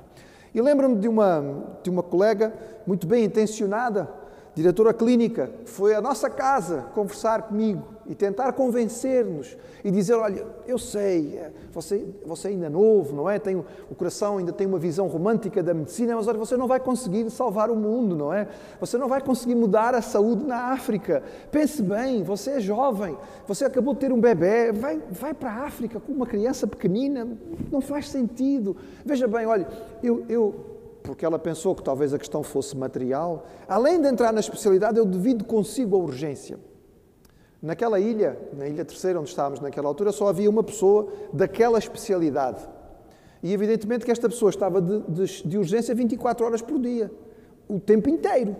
E 0.55 0.59
lembro-me 0.59 0.95
de 0.95 1.07
uma, 1.07 1.65
de 1.83 1.89
uma 1.91 2.01
colega 2.01 2.51
muito 2.87 3.05
bem 3.05 3.23
intencionada, 3.23 4.09
diretora 4.53 4.93
clínica, 4.93 5.49
foi 5.65 5.95
à 5.95 6.01
nossa 6.01 6.29
casa 6.29 6.85
conversar 6.93 7.43
comigo 7.43 7.83
e 8.05 8.15
tentar 8.15 8.51
convencer-nos 8.51 9.55
e 9.83 9.89
dizer: 9.89 10.15
Olha, 10.15 10.45
eu 10.67 10.77
sei, 10.77 11.37
é, 11.37 11.51
você, 11.71 12.05
você 12.25 12.49
ainda 12.49 12.65
é 12.65 12.69
novo, 12.69 13.15
não 13.15 13.29
é? 13.29 13.39
Tem, 13.39 13.55
o 13.55 13.95
coração 13.95 14.37
ainda 14.37 14.51
tem 14.51 14.67
uma 14.67 14.77
visão 14.77 15.07
romântica 15.07 15.63
da 15.63 15.73
medicina, 15.73 16.15
mas 16.15 16.27
olha, 16.27 16.37
você 16.37 16.57
não 16.57 16.67
vai 16.67 16.79
conseguir 16.79 17.29
salvar 17.29 17.69
o 17.69 17.75
mundo, 17.75 18.15
não 18.15 18.33
é? 18.33 18.47
Você 18.79 18.97
não 18.97 19.07
vai 19.07 19.21
conseguir 19.21 19.55
mudar 19.55 19.95
a 19.95 20.01
saúde 20.01 20.43
na 20.43 20.73
África. 20.73 21.23
Pense 21.49 21.81
bem, 21.81 22.21
você 22.23 22.51
é 22.51 22.59
jovem, 22.59 23.17
você 23.47 23.63
acabou 23.63 23.93
de 23.93 24.01
ter 24.01 24.11
um 24.11 24.19
bebê, 24.19 24.73
vai, 24.73 25.01
vai 25.09 25.33
para 25.33 25.49
a 25.49 25.65
África 25.65 25.99
com 25.99 26.11
uma 26.11 26.25
criança 26.25 26.67
pequenina, 26.67 27.27
não 27.71 27.79
faz 27.79 28.09
sentido. 28.09 28.75
Veja 29.05 29.27
bem, 29.27 29.45
olha, 29.45 29.67
eu, 30.03 30.25
eu 30.27 30.70
porque 31.03 31.25
ela 31.25 31.39
pensou 31.39 31.75
que 31.75 31.83
talvez 31.83 32.13
a 32.13 32.19
questão 32.19 32.43
fosse 32.43 32.75
material, 32.77 33.45
além 33.67 34.01
de 34.01 34.07
entrar 34.07 34.31
na 34.31 34.39
especialidade, 34.39 34.97
eu 34.97 35.05
devido 35.05 35.43
consigo 35.43 35.95
a 35.95 35.99
urgência. 35.99 36.59
Naquela 37.61 37.99
ilha, 37.99 38.39
na 38.53 38.67
ilha 38.67 38.83
terceira 38.83 39.19
onde 39.19 39.29
estávamos 39.29 39.59
naquela 39.59 39.87
altura, 39.87 40.11
só 40.11 40.27
havia 40.27 40.49
uma 40.49 40.63
pessoa 40.63 41.07
daquela 41.31 41.77
especialidade. 41.77 42.67
E 43.43 43.53
evidentemente 43.53 44.05
que 44.05 44.11
esta 44.11 44.29
pessoa 44.29 44.49
estava 44.49 44.81
de, 44.81 45.01
de, 45.01 45.47
de 45.47 45.57
urgência 45.57 45.93
24 45.93 46.45
horas 46.45 46.61
por 46.61 46.79
dia, 46.79 47.11
o 47.67 47.79
tempo 47.79 48.09
inteiro. 48.09 48.55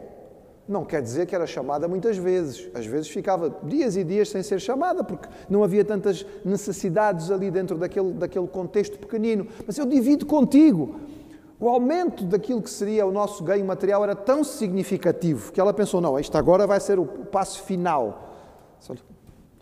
Não 0.67 0.86
quer 0.86 1.01
dizer 1.01 1.25
que 1.25 1.36
era 1.36 1.45
chamada 1.48 1.88
muitas 1.88 2.15
vezes. 2.17 2.69
Às 2.74 2.86
vezes 2.86 3.10
ficava 3.10 3.53
dias 3.63 3.98
e 3.98 4.03
dias 4.03 4.29
sem 4.29 4.41
ser 4.43 4.60
chamada, 4.60 5.03
porque 5.03 5.27
não 5.50 5.63
havia 5.63 5.83
tantas 5.83 6.25
necessidades 6.45 7.29
ali 7.29 7.51
dentro 7.51 7.77
daquele, 7.77 8.13
daquele 8.13 8.48
contexto 8.48 8.98
pequenino. 8.98 9.48
Mas 9.65 9.77
eu 9.77 9.86
divido 9.86 10.25
contigo 10.25 10.95
O 11.62 11.70
aumento 11.70 12.25
daquilo 12.25 12.60
que 12.60 12.72
seria 12.72 13.06
o 13.06 13.12
nosso 13.12 13.44
ganho 13.44 13.63
material 13.63 14.03
era 14.03 14.15
tão 14.15 14.44
significativo 14.44 15.51
que 15.51 15.62
ela 15.62 15.72
pensou: 15.72 16.01
não, 16.01 16.20
isto 16.20 16.36
agora 16.36 16.65
vai 16.65 16.80
ser 16.80 16.98
o 16.98 17.06
passo 17.06 17.62
final. 17.62 18.30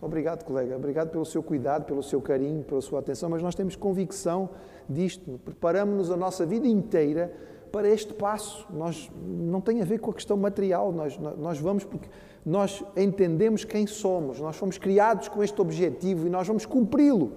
Obrigado, 0.00 0.44
colega, 0.44 0.74
obrigado 0.74 1.10
pelo 1.10 1.26
seu 1.26 1.42
cuidado, 1.42 1.84
pelo 1.84 2.02
seu 2.02 2.22
carinho, 2.22 2.64
pela 2.64 2.80
sua 2.80 3.00
atenção, 3.00 3.28
mas 3.28 3.42
nós 3.42 3.54
temos 3.54 3.76
convicção 3.76 4.48
disto, 4.88 5.38
preparamos-nos 5.44 6.10
a 6.10 6.16
nossa 6.16 6.46
vida 6.46 6.66
inteira 6.66 7.30
para 7.70 7.86
este 7.86 8.14
passo. 8.14 8.66
Nós, 8.70 9.10
não 9.22 9.60
tem 9.60 9.82
a 9.82 9.84
ver 9.84 9.98
com 9.98 10.10
a 10.10 10.14
questão 10.14 10.38
material, 10.38 10.90
nós, 10.92 11.18
nós 11.18 11.58
vamos 11.58 11.84
porque 11.84 12.08
nós 12.46 12.82
entendemos 12.96 13.62
quem 13.62 13.86
somos, 13.86 14.40
nós 14.40 14.56
fomos 14.56 14.78
criados 14.78 15.28
com 15.28 15.44
este 15.44 15.60
objetivo 15.60 16.26
e 16.26 16.30
nós 16.30 16.46
vamos 16.46 16.64
cumpri-lo. 16.64 17.32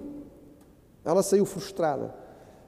Ela 1.04 1.22
saiu 1.22 1.44
frustrada 1.44 2.23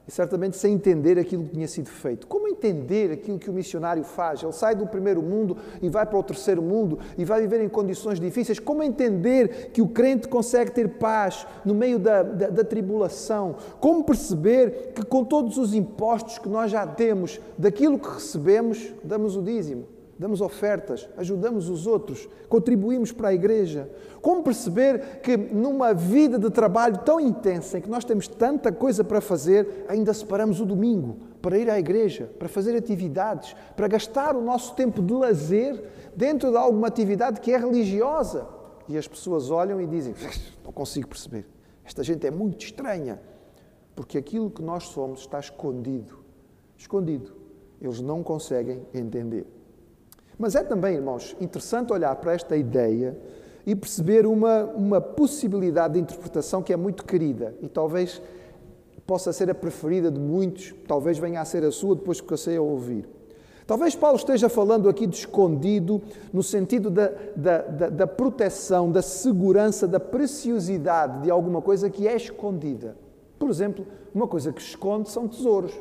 e 0.06 0.12
certamente 0.12 0.56
sem 0.56 0.74
entender 0.74 1.18
aquilo 1.18 1.44
que 1.44 1.50
tinha 1.50 1.66
sido 1.66 1.88
feito. 1.88 2.26
Como 2.26 2.46
entender 2.46 3.10
aquilo 3.10 3.38
que 3.38 3.50
o 3.50 3.52
missionário 3.52 4.04
faz? 4.04 4.42
Ele 4.42 4.52
sai 4.52 4.74
do 4.74 4.86
primeiro 4.86 5.20
mundo 5.20 5.56
e 5.82 5.88
vai 5.88 6.06
para 6.06 6.18
o 6.18 6.22
terceiro 6.22 6.62
mundo 6.62 6.98
e 7.18 7.24
vai 7.24 7.40
viver 7.40 7.60
em 7.60 7.68
condições 7.68 8.20
difíceis. 8.20 8.60
Como 8.60 8.82
entender 8.82 9.70
que 9.72 9.82
o 9.82 9.88
crente 9.88 10.28
consegue 10.28 10.70
ter 10.70 10.90
paz 10.90 11.46
no 11.64 11.74
meio 11.74 11.98
da, 11.98 12.22
da, 12.22 12.48
da 12.48 12.64
tribulação? 12.64 13.56
Como 13.80 14.04
perceber 14.04 14.92
que 14.94 15.04
com 15.04 15.24
todos 15.24 15.58
os 15.58 15.74
impostos 15.74 16.38
que 16.38 16.48
nós 16.48 16.70
já 16.70 16.86
temos, 16.86 17.40
daquilo 17.58 17.98
que 17.98 18.08
recebemos, 18.08 18.92
damos 19.02 19.36
o 19.36 19.42
dízimo? 19.42 19.95
Damos 20.18 20.40
ofertas, 20.40 21.08
ajudamos 21.16 21.68
os 21.68 21.86
outros, 21.86 22.28
contribuímos 22.48 23.12
para 23.12 23.28
a 23.28 23.34
igreja. 23.34 23.90
Como 24.22 24.42
perceber 24.42 25.20
que 25.20 25.36
numa 25.36 25.92
vida 25.92 26.38
de 26.38 26.50
trabalho 26.50 26.98
tão 26.98 27.20
intensa, 27.20 27.78
em 27.78 27.80
que 27.82 27.90
nós 27.90 28.04
temos 28.04 28.26
tanta 28.26 28.72
coisa 28.72 29.04
para 29.04 29.20
fazer, 29.20 29.84
ainda 29.88 30.14
separamos 30.14 30.60
o 30.60 30.64
domingo 30.64 31.18
para 31.42 31.58
ir 31.58 31.68
à 31.68 31.78
igreja, 31.78 32.30
para 32.38 32.48
fazer 32.48 32.76
atividades, 32.76 33.54
para 33.76 33.88
gastar 33.88 34.34
o 34.34 34.40
nosso 34.40 34.74
tempo 34.74 35.02
de 35.02 35.12
lazer 35.12 35.84
dentro 36.16 36.50
de 36.50 36.56
alguma 36.56 36.88
atividade 36.88 37.40
que 37.40 37.52
é 37.52 37.58
religiosa? 37.58 38.46
E 38.88 38.96
as 38.96 39.06
pessoas 39.06 39.50
olham 39.50 39.80
e 39.80 39.86
dizem: 39.86 40.14
Não 40.64 40.72
consigo 40.72 41.08
perceber. 41.08 41.46
Esta 41.84 42.02
gente 42.02 42.26
é 42.26 42.30
muito 42.30 42.64
estranha, 42.64 43.20
porque 43.94 44.18
aquilo 44.18 44.50
que 44.50 44.62
nós 44.62 44.84
somos 44.84 45.20
está 45.20 45.38
escondido. 45.38 46.18
Escondido. 46.76 47.32
Eles 47.80 48.00
não 48.00 48.22
conseguem 48.22 48.82
entender. 48.94 49.46
Mas 50.38 50.54
é 50.54 50.62
também, 50.62 50.96
irmãos, 50.96 51.36
interessante 51.40 51.92
olhar 51.92 52.14
para 52.16 52.34
esta 52.34 52.56
ideia 52.56 53.16
e 53.66 53.74
perceber 53.74 54.26
uma, 54.26 54.64
uma 54.64 55.00
possibilidade 55.00 55.94
de 55.94 56.00
interpretação 56.00 56.62
que 56.62 56.72
é 56.72 56.76
muito 56.76 57.04
querida 57.04 57.54
e 57.60 57.68
talvez 57.68 58.20
possa 59.06 59.32
ser 59.32 59.48
a 59.50 59.54
preferida 59.54 60.10
de 60.10 60.20
muitos, 60.20 60.74
talvez 60.86 61.16
venha 61.18 61.40
a 61.40 61.44
ser 61.44 61.64
a 61.64 61.70
sua 61.70 61.94
depois 61.94 62.20
que 62.20 62.26
comecei 62.26 62.56
a 62.56 62.62
ouvir. 62.62 63.08
Talvez 63.66 63.96
Paulo 63.96 64.16
esteja 64.16 64.48
falando 64.48 64.88
aqui 64.88 65.06
de 65.08 65.16
escondido, 65.16 66.00
no 66.32 66.42
sentido 66.42 66.88
da, 66.88 67.10
da, 67.34 67.58
da, 67.62 67.88
da, 67.88 68.06
proteção, 68.06 68.92
da 68.92 69.02
segurança, 69.02 69.88
da 69.88 69.98
preciosidade 69.98 71.22
de 71.22 71.30
alguma 71.30 71.60
coisa 71.60 71.90
que 71.90 72.06
é 72.06 72.14
escondida. 72.14 72.96
Por 73.38 73.50
exemplo, 73.50 73.84
uma 74.14 74.28
coisa 74.28 74.52
que 74.52 74.60
esconde 74.60 75.10
são 75.10 75.26
tesouros. 75.26 75.72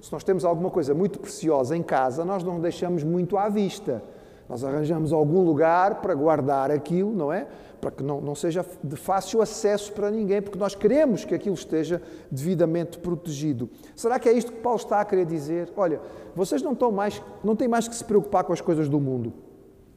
Se 0.00 0.12
nós 0.12 0.22
temos 0.22 0.44
alguma 0.44 0.70
coisa 0.70 0.94
muito 0.94 1.18
preciosa 1.18 1.76
em 1.76 1.82
casa, 1.82 2.24
nós 2.24 2.42
não 2.42 2.60
deixamos 2.60 3.02
muito 3.02 3.36
à 3.36 3.48
vista. 3.48 4.02
Nós 4.48 4.64
arranjamos 4.64 5.12
algum 5.12 5.42
lugar 5.42 6.00
para 6.00 6.14
guardar 6.14 6.70
aquilo, 6.70 7.14
não 7.14 7.32
é? 7.32 7.46
Para 7.80 7.90
que 7.90 8.02
não, 8.02 8.20
não 8.20 8.34
seja 8.34 8.64
de 8.82 8.96
fácil 8.96 9.42
acesso 9.42 9.92
para 9.92 10.10
ninguém, 10.10 10.40
porque 10.40 10.58
nós 10.58 10.74
queremos 10.74 11.24
que 11.24 11.34
aquilo 11.34 11.54
esteja 11.54 12.00
devidamente 12.30 12.98
protegido. 12.98 13.68
Será 13.94 14.18
que 14.18 14.28
é 14.28 14.32
isto 14.32 14.52
que 14.52 14.60
Paulo 14.60 14.78
está 14.78 15.00
a 15.00 15.04
querer 15.04 15.26
dizer? 15.26 15.70
Olha, 15.76 16.00
vocês 16.34 16.62
não, 16.62 16.72
estão 16.72 16.90
mais, 16.90 17.22
não 17.44 17.54
têm 17.54 17.68
mais 17.68 17.86
que 17.86 17.94
se 17.94 18.04
preocupar 18.04 18.44
com 18.44 18.52
as 18.52 18.60
coisas 18.60 18.88
do 18.88 18.98
mundo. 18.98 19.34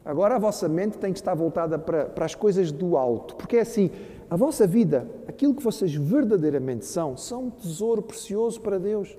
Agora 0.04 0.36
a 0.36 0.40
vossa 0.40 0.68
mente 0.68 0.98
tem 0.98 1.14
que 1.14 1.20
estar 1.20 1.34
voltada 1.34 1.78
para, 1.78 2.06
para 2.06 2.26
as 2.26 2.36
coisas 2.36 2.72
do 2.72 2.98
alto, 2.98 3.36
porque 3.36 3.58
é 3.58 3.62
assim, 3.62 3.92
a 4.30 4.36
vossa 4.36 4.66
vida, 4.66 5.08
aquilo 5.28 5.54
que 5.54 5.64
vocês 5.64 5.94
verdadeiramente 5.94 6.86
são, 6.86 7.16
são 7.16 7.44
um 7.44 7.50
tesouro 7.52 8.02
precioso 8.02 8.60
para 8.60 8.80
Deus. 8.80 9.16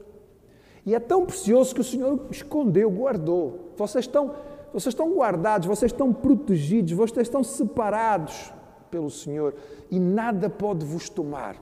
E 0.84 0.94
é 0.94 1.00
tão 1.00 1.24
precioso 1.24 1.74
que 1.74 1.80
o 1.80 1.84
Senhor 1.84 2.26
escondeu, 2.30 2.90
guardou. 2.90 3.72
Vocês 3.76 4.04
estão, 4.04 4.34
vocês 4.72 4.92
estão 4.92 5.14
guardados, 5.14 5.68
vocês 5.68 5.92
estão 5.92 6.12
protegidos, 6.12 6.92
vocês 6.92 7.26
estão 7.26 7.44
separados 7.44 8.52
pelo 8.90 9.10
Senhor 9.10 9.54
e 9.90 10.00
nada 10.00 10.50
pode 10.50 10.84
vos 10.84 11.08
tomar. 11.08 11.56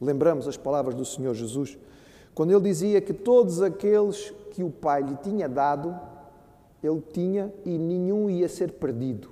Lembramos 0.00 0.48
as 0.48 0.56
palavras 0.56 0.94
do 0.94 1.04
Senhor 1.04 1.34
Jesus, 1.34 1.78
quando 2.34 2.50
ele 2.50 2.62
dizia 2.62 3.00
que 3.00 3.12
todos 3.12 3.62
aqueles 3.62 4.32
que 4.50 4.64
o 4.64 4.70
Pai 4.70 5.02
lhe 5.02 5.16
tinha 5.22 5.48
dado, 5.48 5.94
ele 6.82 7.00
tinha 7.12 7.52
e 7.64 7.78
nenhum 7.78 8.28
ia 8.28 8.48
ser 8.48 8.72
perdido. 8.72 9.30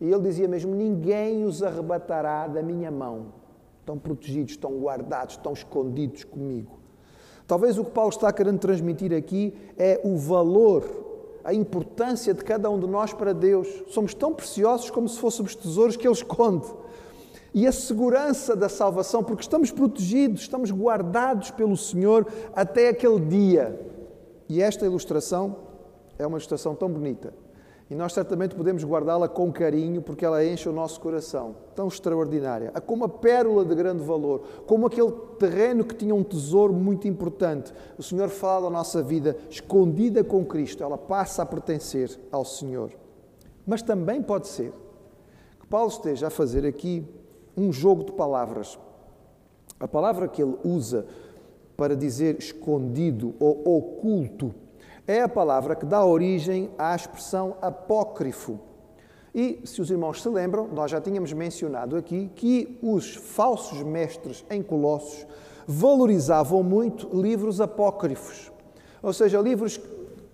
E 0.00 0.10
ele 0.10 0.22
dizia 0.22 0.48
mesmo: 0.48 0.74
Ninguém 0.74 1.44
os 1.44 1.62
arrebatará 1.62 2.48
da 2.48 2.62
minha 2.62 2.90
mão. 2.90 3.34
Estão 3.78 3.98
protegidos, 3.98 4.52
estão 4.52 4.72
guardados, 4.78 5.36
estão 5.36 5.52
escondidos 5.52 6.24
comigo. 6.24 6.79
Talvez 7.50 7.76
o 7.76 7.84
que 7.84 7.90
Paulo 7.90 8.10
está 8.10 8.32
querendo 8.32 8.60
transmitir 8.60 9.12
aqui 9.12 9.52
é 9.76 10.00
o 10.04 10.16
valor, 10.16 10.84
a 11.42 11.52
importância 11.52 12.32
de 12.32 12.44
cada 12.44 12.70
um 12.70 12.78
de 12.78 12.86
nós 12.86 13.12
para 13.12 13.34
Deus. 13.34 13.66
Somos 13.88 14.14
tão 14.14 14.32
preciosos 14.32 14.88
como 14.88 15.08
se 15.08 15.18
fôssemos 15.18 15.56
tesouros 15.56 15.96
que 15.96 16.06
Ele 16.06 16.14
esconde. 16.14 16.68
E 17.52 17.66
a 17.66 17.72
segurança 17.72 18.54
da 18.54 18.68
salvação, 18.68 19.24
porque 19.24 19.42
estamos 19.42 19.72
protegidos, 19.72 20.42
estamos 20.42 20.70
guardados 20.70 21.50
pelo 21.50 21.76
Senhor 21.76 22.24
até 22.54 22.88
aquele 22.88 23.18
dia. 23.18 23.80
E 24.48 24.62
esta 24.62 24.86
ilustração 24.86 25.56
é 26.20 26.24
uma 26.24 26.36
ilustração 26.38 26.76
tão 26.76 26.88
bonita 26.88 27.34
e 27.90 27.94
nós 27.96 28.12
certamente 28.12 28.54
podemos 28.54 28.84
guardá-la 28.84 29.28
com 29.28 29.52
carinho 29.52 30.00
porque 30.00 30.24
ela 30.24 30.44
enche 30.44 30.68
o 30.68 30.72
nosso 30.72 31.00
coração. 31.00 31.56
Tão 31.74 31.88
extraordinária. 31.88 32.70
Como 32.86 33.02
uma 33.02 33.08
pérola 33.08 33.64
de 33.64 33.74
grande 33.74 34.04
valor. 34.04 34.42
Como 34.64 34.86
aquele 34.86 35.10
terreno 35.40 35.84
que 35.84 35.96
tinha 35.96 36.14
um 36.14 36.22
tesouro 36.22 36.72
muito 36.72 37.08
importante. 37.08 37.74
O 37.98 38.02
Senhor 38.02 38.28
fala 38.28 38.66
da 38.66 38.70
nossa 38.70 39.02
vida 39.02 39.36
escondida 39.50 40.22
com 40.22 40.44
Cristo. 40.44 40.84
Ela 40.84 40.96
passa 40.96 41.42
a 41.42 41.46
pertencer 41.46 42.16
ao 42.30 42.44
Senhor. 42.44 42.92
Mas 43.66 43.82
também 43.82 44.22
pode 44.22 44.46
ser 44.46 44.72
que 45.58 45.66
Paulo 45.66 45.88
esteja 45.88 46.28
a 46.28 46.30
fazer 46.30 46.64
aqui 46.64 47.04
um 47.56 47.72
jogo 47.72 48.04
de 48.04 48.12
palavras. 48.12 48.78
A 49.80 49.88
palavra 49.88 50.28
que 50.28 50.40
ele 50.40 50.56
usa 50.64 51.06
para 51.76 51.96
dizer 51.96 52.38
escondido 52.38 53.34
ou 53.40 53.78
oculto 53.78 54.54
é 55.06 55.22
a 55.22 55.28
palavra 55.28 55.74
que 55.74 55.86
dá 55.86 56.04
origem 56.04 56.70
à 56.78 56.94
expressão 56.94 57.56
apócrifo. 57.60 58.58
E, 59.34 59.60
se 59.64 59.80
os 59.80 59.90
irmãos 59.90 60.22
se 60.22 60.28
lembram, 60.28 60.68
nós 60.68 60.90
já 60.90 61.00
tínhamos 61.00 61.32
mencionado 61.32 61.96
aqui 61.96 62.30
que 62.34 62.78
os 62.82 63.14
falsos 63.14 63.82
mestres 63.82 64.44
em 64.50 64.62
Colossos 64.62 65.26
valorizavam 65.66 66.62
muito 66.62 67.08
livros 67.12 67.60
apócrifos, 67.60 68.50
ou 69.02 69.12
seja, 69.12 69.40
livros 69.40 69.80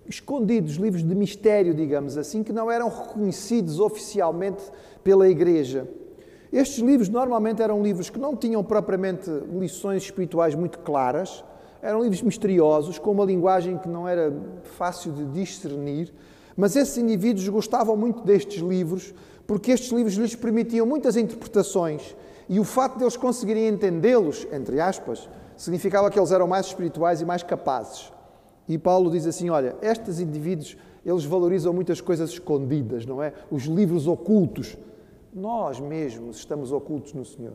escondidos, 0.07 0.75
livros 0.75 1.03
de 1.03 1.13
mistério, 1.13 1.73
digamos 1.73 2.17
assim, 2.17 2.43
que 2.43 2.53
não 2.53 2.71
eram 2.71 2.89
reconhecidos 2.89 3.79
oficialmente 3.79 4.63
pela 5.03 5.29
Igreja. 5.29 5.87
Estes 6.51 6.79
livros 6.79 7.09
normalmente 7.09 7.61
eram 7.61 7.83
livros 7.83 8.09
que 8.09 8.17
não 8.17 8.35
tinham 8.35 8.63
propriamente 8.63 9.29
lições 9.51 10.03
espirituais 10.03 10.55
muito 10.55 10.79
claras, 10.79 11.43
eram 11.87 12.03
livros 12.03 12.21
misteriosos, 12.21 12.99
com 12.99 13.11
uma 13.11 13.23
linguagem 13.23 13.77
que 13.77 13.87
não 13.87 14.05
era 14.05 14.33
fácil 14.77 15.13
de 15.13 15.23
discernir, 15.25 16.13
mas 16.55 16.75
esses 16.75 16.97
indivíduos 16.97 17.47
gostavam 17.47 17.95
muito 17.95 18.23
destes 18.23 18.61
livros, 18.61 19.13
porque 19.45 19.71
estes 19.71 19.93
livros 19.93 20.15
lhes 20.15 20.35
permitiam 20.35 20.85
muitas 20.85 21.15
interpretações 21.15 22.13
e 22.49 22.59
o 22.59 22.65
facto 22.65 22.97
de 22.97 23.03
eles 23.05 23.15
conseguirem 23.15 23.69
entendê-los, 23.69 24.45
entre 24.51 24.81
aspas, 24.81 25.29
significava 25.55 26.09
que 26.11 26.19
eles 26.19 26.31
eram 26.31 26.45
mais 26.45 26.65
espirituais 26.65 27.21
e 27.21 27.25
mais 27.25 27.41
capazes. 27.41 28.11
E 28.67 28.77
Paulo 28.77 29.09
diz 29.09 29.25
assim: 29.25 29.49
olha, 29.49 29.77
estes 29.81 30.19
indivíduos, 30.19 30.75
eles 31.05 31.23
valorizam 31.23 31.71
muitas 31.71 32.01
coisas 32.01 32.31
escondidas, 32.31 33.05
não 33.05 33.23
é? 33.23 33.33
Os 33.49 33.63
livros 33.63 34.07
ocultos. 34.07 34.77
Nós 35.33 35.79
mesmos 35.79 36.35
estamos 36.35 36.73
ocultos 36.73 37.13
no 37.13 37.23
Senhor. 37.23 37.53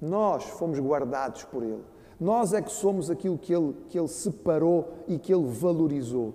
Nós 0.00 0.44
fomos 0.44 0.78
guardados 0.78 1.42
por 1.42 1.64
Ele. 1.64 1.82
Nós 2.18 2.52
é 2.52 2.62
que 2.62 2.72
somos 2.72 3.10
aquilo 3.10 3.36
que 3.36 3.54
ele, 3.54 3.74
que 3.88 3.98
ele 3.98 4.08
separou 4.08 4.88
e 5.06 5.18
que 5.18 5.32
ele 5.32 5.46
valorizou. 5.46 6.34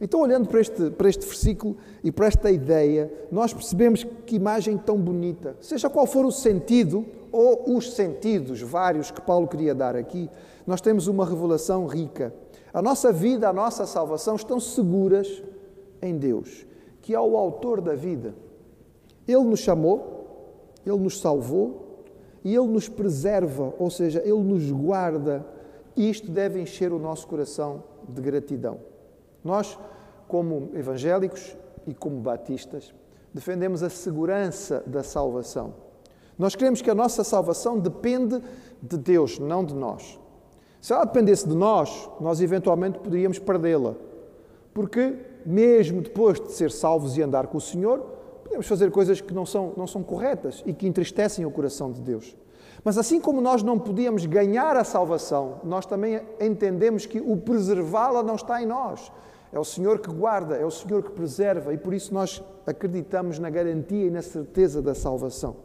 Então, 0.00 0.20
olhando 0.20 0.48
para 0.48 0.60
este, 0.60 0.90
para 0.90 1.08
este 1.08 1.26
versículo 1.26 1.76
e 2.04 2.12
para 2.12 2.26
esta 2.26 2.50
ideia, 2.50 3.12
nós 3.32 3.52
percebemos 3.52 4.04
que 4.26 4.36
imagem 4.36 4.78
tão 4.78 4.96
bonita. 4.96 5.56
Seja 5.60 5.90
qual 5.90 6.06
for 6.06 6.24
o 6.24 6.30
sentido 6.30 7.04
ou 7.32 7.76
os 7.76 7.92
sentidos 7.94 8.60
vários 8.62 9.10
que 9.10 9.20
Paulo 9.20 9.48
queria 9.48 9.74
dar 9.74 9.96
aqui, 9.96 10.30
nós 10.66 10.80
temos 10.80 11.08
uma 11.08 11.26
revelação 11.26 11.86
rica. 11.86 12.32
A 12.72 12.80
nossa 12.80 13.12
vida, 13.12 13.48
a 13.48 13.52
nossa 13.52 13.86
salvação 13.86 14.36
estão 14.36 14.60
seguras 14.60 15.42
em 16.00 16.16
Deus, 16.16 16.66
que 17.02 17.14
é 17.14 17.20
o 17.20 17.36
autor 17.36 17.80
da 17.80 17.94
vida. 17.94 18.34
Ele 19.26 19.44
nos 19.44 19.60
chamou, 19.60 20.72
ele 20.86 20.98
nos 20.98 21.20
salvou 21.20 21.87
e 22.48 22.56
Ele 22.56 22.68
nos 22.68 22.88
preserva, 22.88 23.74
ou 23.78 23.90
seja, 23.90 24.22
Ele 24.24 24.42
nos 24.42 24.70
guarda 24.72 25.44
E 25.94 26.08
isto 26.08 26.30
deve 26.30 26.60
encher 26.60 26.92
o 26.92 26.98
nosso 26.98 27.26
coração 27.26 27.82
de 28.08 28.22
gratidão. 28.22 28.78
Nós, 29.44 29.76
como 30.28 30.70
evangélicos 30.72 31.56
e 31.88 31.92
como 31.92 32.20
batistas, 32.20 32.94
defendemos 33.34 33.82
a 33.82 33.90
segurança 33.90 34.82
da 34.86 35.02
salvação. 35.02 35.74
Nós 36.38 36.54
queremos 36.54 36.80
que 36.80 36.88
a 36.88 36.94
nossa 36.94 37.24
salvação 37.24 37.78
depende 37.78 38.40
de 38.80 38.96
Deus, 38.96 39.40
não 39.40 39.64
de 39.64 39.74
nós. 39.74 40.18
Se 40.80 40.92
ela 40.92 41.04
dependesse 41.04 41.48
de 41.48 41.56
nós, 41.56 42.08
nós 42.20 42.40
eventualmente 42.40 43.00
poderíamos 43.00 43.40
perdê-la. 43.40 43.96
Porque, 44.72 45.16
mesmo 45.44 46.00
depois 46.00 46.40
de 46.40 46.52
ser 46.52 46.70
salvos 46.70 47.16
e 47.16 47.22
andar 47.22 47.48
com 47.48 47.58
o 47.58 47.60
Senhor, 47.60 48.17
podemos 48.48 48.66
fazer 48.66 48.90
coisas 48.90 49.20
que 49.20 49.34
não 49.34 49.44
são, 49.44 49.72
não 49.76 49.86
são 49.86 50.02
corretas 50.02 50.62
e 50.66 50.72
que 50.72 50.86
entristecem 50.86 51.44
o 51.44 51.50
coração 51.50 51.92
de 51.92 52.00
Deus. 52.00 52.34
Mas 52.82 52.96
assim 52.96 53.20
como 53.20 53.40
nós 53.40 53.62
não 53.62 53.78
podíamos 53.78 54.24
ganhar 54.24 54.76
a 54.76 54.84
salvação, 54.84 55.60
nós 55.64 55.84
também 55.84 56.20
entendemos 56.40 57.04
que 57.04 57.20
o 57.20 57.36
preservá-la 57.36 58.22
não 58.22 58.36
está 58.36 58.62
em 58.62 58.66
nós. 58.66 59.12
É 59.52 59.58
o 59.58 59.64
Senhor 59.64 59.98
que 59.98 60.10
guarda, 60.10 60.56
é 60.56 60.64
o 60.64 60.70
Senhor 60.70 61.02
que 61.02 61.10
preserva 61.10 61.72
e 61.72 61.78
por 61.78 61.92
isso 61.94 62.12
nós 62.12 62.42
acreditamos 62.66 63.38
na 63.38 63.50
garantia 63.50 64.06
e 64.06 64.10
na 64.10 64.22
certeza 64.22 64.80
da 64.80 64.94
salvação. 64.94 65.56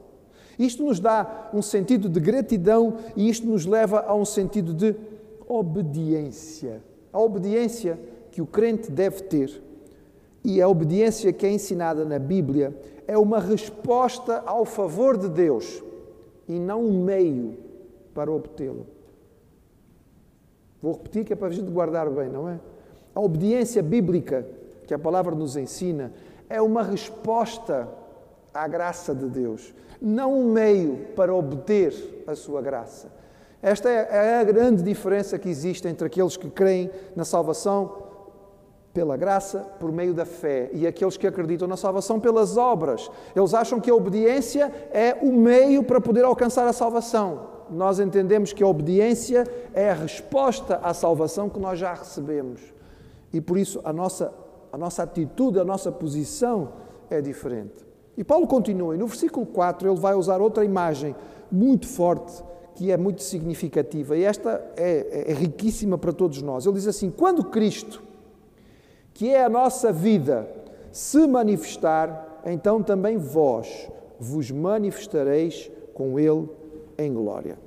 Isto 0.58 0.84
nos 0.84 1.00
dá 1.00 1.50
um 1.54 1.62
sentido 1.62 2.08
de 2.08 2.20
gratidão 2.20 2.98
e 3.16 3.30
isto 3.30 3.48
nos 3.48 3.66
leva 3.66 4.04
a 4.08 4.14
um 4.14 4.26
sentido 4.26 4.74
de 4.74 4.96
obediência. 5.48 6.82
A 7.12 7.20
obediência 7.20 8.00
que 8.32 8.42
o 8.42 8.46
crente 8.46 8.92
deve 8.92 9.24
ter 9.24 9.62
e 10.44 10.62
a 10.62 10.68
obediência 10.68 11.32
que 11.32 11.46
é 11.46 11.52
ensinada 11.52 12.04
na 12.04 12.20
Bíblia 12.20 12.76
é 13.08 13.18
uma 13.18 13.40
resposta 13.40 14.44
ao 14.46 14.66
favor 14.66 15.18
de 15.18 15.30
Deus 15.30 15.82
e 16.48 16.60
não 16.60 16.84
um 16.84 17.04
meio 17.04 17.58
para 18.14 18.32
obtê-lo. 18.32 18.86
Vou 20.82 20.94
repetir 20.94 21.24
que 21.24 21.34
é 21.34 21.36
para 21.36 21.48
a 21.48 21.52
gente 21.52 21.72
guardar 21.72 22.10
bem, 22.10 22.30
não 22.30 22.50
é? 22.50 22.60
A 23.16 23.22
obediência 23.22 23.82
bíblica 23.82 24.46
que 24.86 24.94
a 24.94 25.00
palavra 25.00 25.34
nos 25.34 25.56
ensina 25.56 26.12
é 26.50 26.62
uma 26.62 26.84
resposta 26.84 27.88
à 28.54 28.68
graça 28.68 29.16
de 29.16 29.28
Deus, 29.30 29.74
não 30.02 30.34
um 30.34 30.52
meio 30.52 31.08
para 31.16 31.34
obter 31.34 32.24
a 32.28 32.36
sua 32.36 32.62
graça. 32.62 33.10
Esta 33.62 33.90
é 33.90 34.42
a 34.42 34.44
grande 34.44 34.84
diferença 34.84 35.40
que 35.40 35.48
existe 35.48 35.88
entre 35.88 36.06
aqueles 36.06 36.36
que 36.36 36.50
creem 36.50 36.92
na 37.16 37.24
salvação 37.24 38.03
pela 38.94 39.18
graça 39.18 39.60
por 39.80 39.92
meio 39.92 40.14
da 40.14 40.26
fé 40.26 40.70
e 40.72 40.86
aqueles 40.86 41.18
que 41.18 41.26
acreditam 41.26 41.68
na 41.68 41.76
salvação 41.76 42.20
pelas 42.20 42.58
obras. 42.58 43.10
Eles 43.36 43.54
acham 43.54 43.80
que 43.80 43.90
a 43.90 43.96
obediência 43.96 44.72
é 44.92 45.18
o 45.22 45.34
meio 45.34 45.84
para 45.84 46.00
poder 46.00 46.24
alcançar 46.24 46.68
a 46.68 46.74
salvação. 46.74 47.54
Nós 47.72 48.00
entendemos 48.00 48.54
que 48.54 48.64
a 48.64 48.68
obediência 48.68 49.48
é 49.74 49.90
a 49.90 49.96
resposta 49.96 50.76
à 50.84 50.94
salvação 50.94 51.50
que 51.50 51.60
nós 51.60 51.80
já 51.80 51.94
recebemos. 51.94 52.62
E 53.34 53.42
por 53.42 53.58
isso 53.58 53.82
a 53.84 53.92
nossa, 53.92 54.32
a 54.72 54.78
nossa 54.78 55.02
atitude, 55.02 55.60
a 55.60 55.66
nossa 55.66 55.92
posição 55.92 56.74
é 57.10 57.20
diferente. 57.20 57.84
E 58.16 58.24
Paulo 58.24 58.46
continua, 58.46 58.94
e 58.94 58.98
no 58.98 59.08
versículo 59.08 59.44
4 59.44 59.90
ele 59.90 60.00
vai 60.00 60.14
usar 60.14 60.40
outra 60.40 60.64
imagem 60.64 61.16
muito 61.52 61.88
forte, 61.88 62.44
que 62.76 62.92
é 62.92 62.98
muito 62.98 63.24
significativa, 63.24 64.16
e 64.16 64.24
esta 64.24 64.64
é, 64.76 65.26
é 65.32 65.34
riquíssima 65.34 65.98
para 65.98 66.14
todos 66.14 66.42
nós. 66.44 66.66
Ele 66.66 66.76
diz 66.76 66.88
assim: 66.88 67.10
quando 67.10 67.44
Cristo, 67.46 68.04
que 69.14 69.30
é 69.30 69.44
a 69.44 69.50
nossa 69.50 69.92
vida, 69.92 70.50
se 70.92 71.28
manifestar, 71.28 72.42
então 72.46 72.82
também 72.82 73.18
vós 73.18 73.90
vos 74.20 74.50
manifestareis 74.52 75.72
com 75.94 76.20
Ele 76.20 76.50
em 76.98 77.14
glória. 77.14 77.58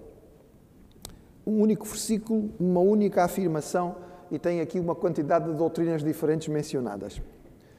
Um 1.46 1.60
único 1.60 1.86
versículo, 1.86 2.50
uma 2.58 2.80
única 2.80 3.22
afirmação, 3.24 3.96
e 4.30 4.38
tem 4.38 4.60
aqui 4.60 4.80
uma 4.80 4.94
quantidade 4.94 5.50
de 5.50 5.56
doutrinas 5.56 6.02
diferentes 6.02 6.48
mencionadas. 6.48 7.20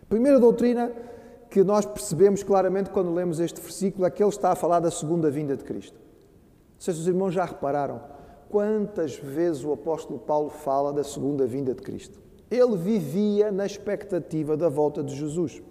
Primeira 0.07 0.39
doutrina 0.39 0.91
que 1.49 1.63
nós 1.63 1.85
percebemos 1.85 2.43
claramente 2.43 2.89
quando 2.89 3.13
lemos 3.13 3.39
este 3.39 3.59
versículo 3.61 4.05
é 4.05 4.09
que 4.09 4.23
ele 4.23 4.29
está 4.29 4.51
a 4.51 4.55
falar 4.55 4.79
da 4.79 4.91
segunda 4.91 5.29
vinda 5.29 5.55
de 5.55 5.63
Cristo. 5.63 5.99
Se 6.77 6.91
os 6.91 7.07
irmãos 7.07 7.31
já 7.31 7.43
repararam 7.43 8.01
quantas 8.49 9.17
vezes 9.17 9.63
o 9.63 9.73
apóstolo 9.73 10.19
Paulo 10.19 10.49
fala 10.49 10.93
da 10.93 11.03
segunda 11.03 11.45
vinda 11.45 11.73
de 11.73 11.81
Cristo. 11.81 12.26
Ele 12.49 12.77
vivia 12.77 13.51
na 13.51 13.65
expectativa 13.65 14.55
da 14.55 14.69
volta 14.69 15.03
de 15.03 15.15
Jesus. 15.15 15.61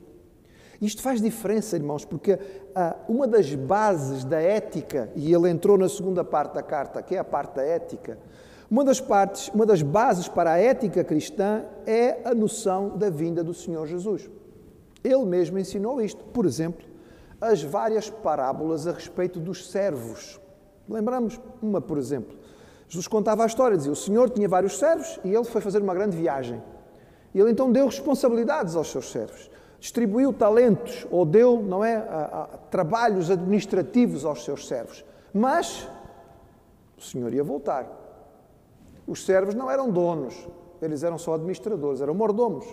Isto 0.81 1.03
faz 1.03 1.23
diferença, 1.23 1.77
irmãos, 1.77 2.05
porque 2.05 2.39
ah, 2.75 2.97
uma 3.09 3.27
das 3.27 3.55
bases 3.55 4.25
da 4.25 4.41
ética, 4.41 5.11
e 5.15 5.33
ele 5.33 5.49
entrou 5.49 5.79
na 5.79 5.89
segunda 5.89 6.23
parte 6.23 6.55
da 6.55 6.63
carta, 6.63 7.03
que 7.03 7.15
é 7.15 7.19
a 7.19 7.25
parte 7.25 7.57
da 7.57 7.63
ética, 7.63 8.19
uma 8.71 8.85
das 8.85 9.01
partes, 9.01 9.49
uma 9.55 9.65
das 9.65 9.81
bases 9.81 10.29
para 10.29 10.53
a 10.53 10.59
ética 10.59 11.05
cristã 11.05 11.65
é 11.87 12.19
a 12.25 12.35
noção 12.35 12.97
da 12.97 13.09
vinda 13.09 13.43
do 13.43 13.55
Senhor 13.55 13.87
Jesus. 13.87 14.29
Ele 15.05 15.25
mesmo 15.25 15.59
ensinou 15.59 16.03
isto. 16.03 16.25
Por 16.25 16.45
exemplo, 16.45 16.85
as 17.41 17.63
várias 17.63 18.11
parábolas 18.11 18.87
a 18.89 18.93
respeito 18.93 19.39
dos 19.39 19.71
servos. 19.71 20.41
Lembramos 20.89 21.41
uma, 21.63 21.81
por 21.81 21.97
exemplo. 21.97 22.37
Jesus 22.89 23.09
contava 23.09 23.43
a 23.43 23.47
história, 23.47 23.77
dizia: 23.77 23.93
o 23.93 23.97
Senhor 23.97 24.31
tinha 24.31 24.49
vários 24.49 24.79
servos 24.79 25.19
e 25.25 25.35
ele 25.35 25.45
foi 25.45 25.61
fazer 25.61 25.83
uma 25.83 25.95
grande 25.95 26.17
viagem. 26.17 26.63
E 27.35 27.41
ele 27.41 27.51
então 27.51 27.71
deu 27.71 27.87
responsabilidades 27.87 28.77
aos 28.77 28.91
seus 28.91 29.11
servos, 29.11 29.51
distribuiu 29.79 30.33
talentos 30.33 31.07
ou 31.11 31.25
deu, 31.25 31.61
não 31.61 31.85
é, 31.85 31.97
a, 31.97 32.01
a, 32.53 32.59
trabalhos 32.71 33.31
administrativos 33.31 34.25
aos 34.25 34.45
seus 34.45 34.67
servos. 34.67 35.05
Mas 35.35 35.89
o 36.97 37.03
Senhor 37.03 37.33
ia 37.35 37.45
voltar. 37.45 37.87
Os 39.07 39.25
servos 39.25 39.55
não 39.55 39.71
eram 39.71 39.91
donos, 39.91 40.49
eles 40.81 41.03
eram 41.03 41.19
só 41.19 41.35
administradores, 41.35 42.01
eram 42.01 42.15
mordomos. 42.15 42.67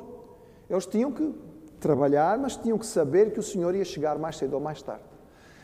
Eles 0.70 0.86
tinham 0.86 1.12
que 1.12 1.34
trabalhar, 1.80 2.38
mas 2.40 2.56
tinham 2.56 2.78
que 2.78 2.86
saber 2.86 3.32
que 3.32 3.40
o 3.40 3.44
Senhor 3.44 3.76
ia 3.76 3.84
chegar 3.84 4.18
mais 4.18 4.38
cedo 4.38 4.54
ou 4.54 4.60
mais 4.60 4.82
tarde. 4.82 5.13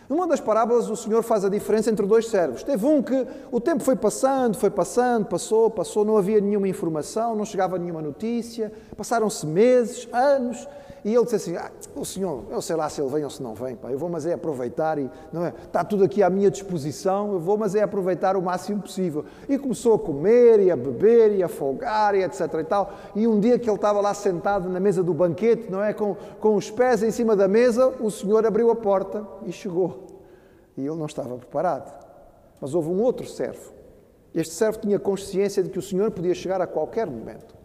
Numa 0.09 0.25
das 0.25 0.39
parábolas, 0.39 0.89
o 0.89 0.95
Senhor 0.95 1.21
faz 1.21 1.45
a 1.45 1.49
diferença 1.49 1.91
entre 1.91 2.03
dois 2.07 2.27
servos. 2.27 2.63
Teve 2.63 2.83
um 2.83 2.99
que 2.99 3.27
o 3.51 3.61
tempo 3.61 3.83
foi 3.83 3.95
passando, 3.95 4.57
foi 4.57 4.71
passando, 4.71 5.27
passou, 5.27 5.69
passou, 5.69 6.03
não 6.03 6.17
havia 6.17 6.41
nenhuma 6.41 6.67
informação, 6.67 7.35
não 7.35 7.45
chegava 7.45 7.77
nenhuma 7.77 8.01
notícia, 8.01 8.73
passaram-se 8.97 9.45
meses, 9.45 10.09
anos, 10.11 10.67
e 11.03 11.13
ele 11.13 11.23
disse 11.23 11.35
assim: 11.35 11.55
ah, 11.55 11.71
O 11.95 12.03
senhor, 12.03 12.43
eu 12.49 12.61
sei 12.61 12.75
lá 12.75 12.89
se 12.89 13.01
ele 13.01 13.09
vem 13.09 13.23
ou 13.23 13.29
se 13.29 13.41
não 13.41 13.53
vem, 13.53 13.75
pá, 13.75 13.89
eu 13.89 13.97
vou, 13.97 14.09
mas 14.09 14.25
é 14.25 14.33
aproveitar 14.33 14.97
e 14.97 15.09
não 15.31 15.45
é? 15.45 15.53
Está 15.63 15.83
tudo 15.83 16.03
aqui 16.03 16.21
à 16.21 16.29
minha 16.29 16.49
disposição, 16.51 17.33
eu 17.33 17.39
vou, 17.39 17.57
mas 17.57 17.75
é 17.75 17.81
aproveitar 17.81 18.35
o 18.35 18.41
máximo 18.41 18.81
possível. 18.81 19.25
E 19.47 19.57
começou 19.57 19.95
a 19.95 19.99
comer 19.99 20.59
e 20.59 20.71
a 20.71 20.75
beber 20.75 21.35
e 21.35 21.43
a 21.43 21.47
folgar 21.47 22.15
e 22.15 22.23
etc. 22.23 22.41
e 22.59 22.63
tal. 22.63 22.93
E 23.15 23.27
um 23.27 23.39
dia 23.39 23.57
que 23.57 23.69
ele 23.69 23.75
estava 23.75 24.01
lá 24.01 24.13
sentado 24.13 24.69
na 24.69 24.79
mesa 24.79 25.03
do 25.03 25.13
banquete, 25.13 25.71
não 25.71 25.83
é? 25.83 25.93
Com, 25.93 26.15
com 26.39 26.55
os 26.55 26.69
pés 26.69 27.03
em 27.03 27.11
cima 27.11 27.35
da 27.35 27.47
mesa, 27.47 27.87
o 27.99 28.09
senhor 28.09 28.45
abriu 28.45 28.71
a 28.71 28.75
porta 28.75 29.25
e 29.45 29.51
chegou. 29.51 30.07
E 30.77 30.85
ele 30.85 30.95
não 30.95 31.05
estava 31.05 31.37
preparado. 31.37 31.93
Mas 32.59 32.73
houve 32.73 32.89
um 32.89 33.01
outro 33.01 33.27
servo. 33.27 33.73
Este 34.33 34.53
servo 34.53 34.79
tinha 34.79 34.99
consciência 34.99 35.63
de 35.63 35.69
que 35.69 35.79
o 35.79 35.81
senhor 35.81 36.11
podia 36.11 36.33
chegar 36.33 36.61
a 36.61 36.67
qualquer 36.67 37.07
momento. 37.07 37.58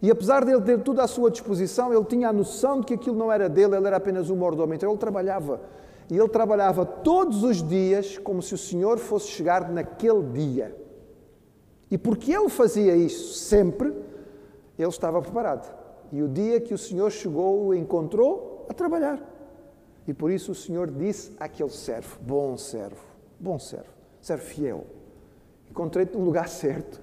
E 0.00 0.10
apesar 0.10 0.44
de 0.44 0.52
ele 0.52 0.62
ter 0.62 0.82
tudo 0.82 1.00
à 1.00 1.08
sua 1.08 1.30
disposição, 1.30 1.92
ele 1.92 2.04
tinha 2.04 2.28
a 2.28 2.32
noção 2.32 2.80
de 2.80 2.86
que 2.86 2.94
aquilo 2.94 3.16
não 3.16 3.32
era 3.32 3.48
dele, 3.48 3.76
ele 3.76 3.86
era 3.86 3.96
apenas 3.96 4.30
um 4.30 4.36
mordomo. 4.36 4.72
Então 4.72 4.90
ele 4.90 4.98
trabalhava. 4.98 5.60
E 6.10 6.16
ele 6.16 6.28
trabalhava 6.28 6.86
todos 6.86 7.42
os 7.42 7.62
dias 7.62 8.16
como 8.18 8.40
se 8.40 8.54
o 8.54 8.58
Senhor 8.58 8.98
fosse 8.98 9.28
chegar 9.28 9.70
naquele 9.70 10.22
dia. 10.22 10.74
E 11.90 11.98
porque 11.98 12.32
ele 12.32 12.48
fazia 12.48 12.94
isso 12.96 13.34
sempre, 13.34 13.88
ele 14.78 14.88
estava 14.88 15.20
preparado. 15.20 15.76
E 16.12 16.22
o 16.22 16.28
dia 16.28 16.60
que 16.60 16.72
o 16.72 16.78
Senhor 16.78 17.10
chegou, 17.10 17.66
o 17.66 17.74
encontrou 17.74 18.66
a 18.68 18.74
trabalhar. 18.74 19.20
E 20.06 20.14
por 20.14 20.30
isso 20.30 20.52
o 20.52 20.54
Senhor 20.54 20.90
disse 20.90 21.32
àquele 21.38 21.70
servo: 21.70 22.18
Bom 22.20 22.56
servo, 22.56 23.04
bom 23.38 23.58
servo, 23.58 23.90
servo 24.20 24.44
fiel. 24.44 24.86
Encontrei-te 25.70 26.16
no 26.16 26.24
lugar 26.24 26.48
certo 26.48 27.00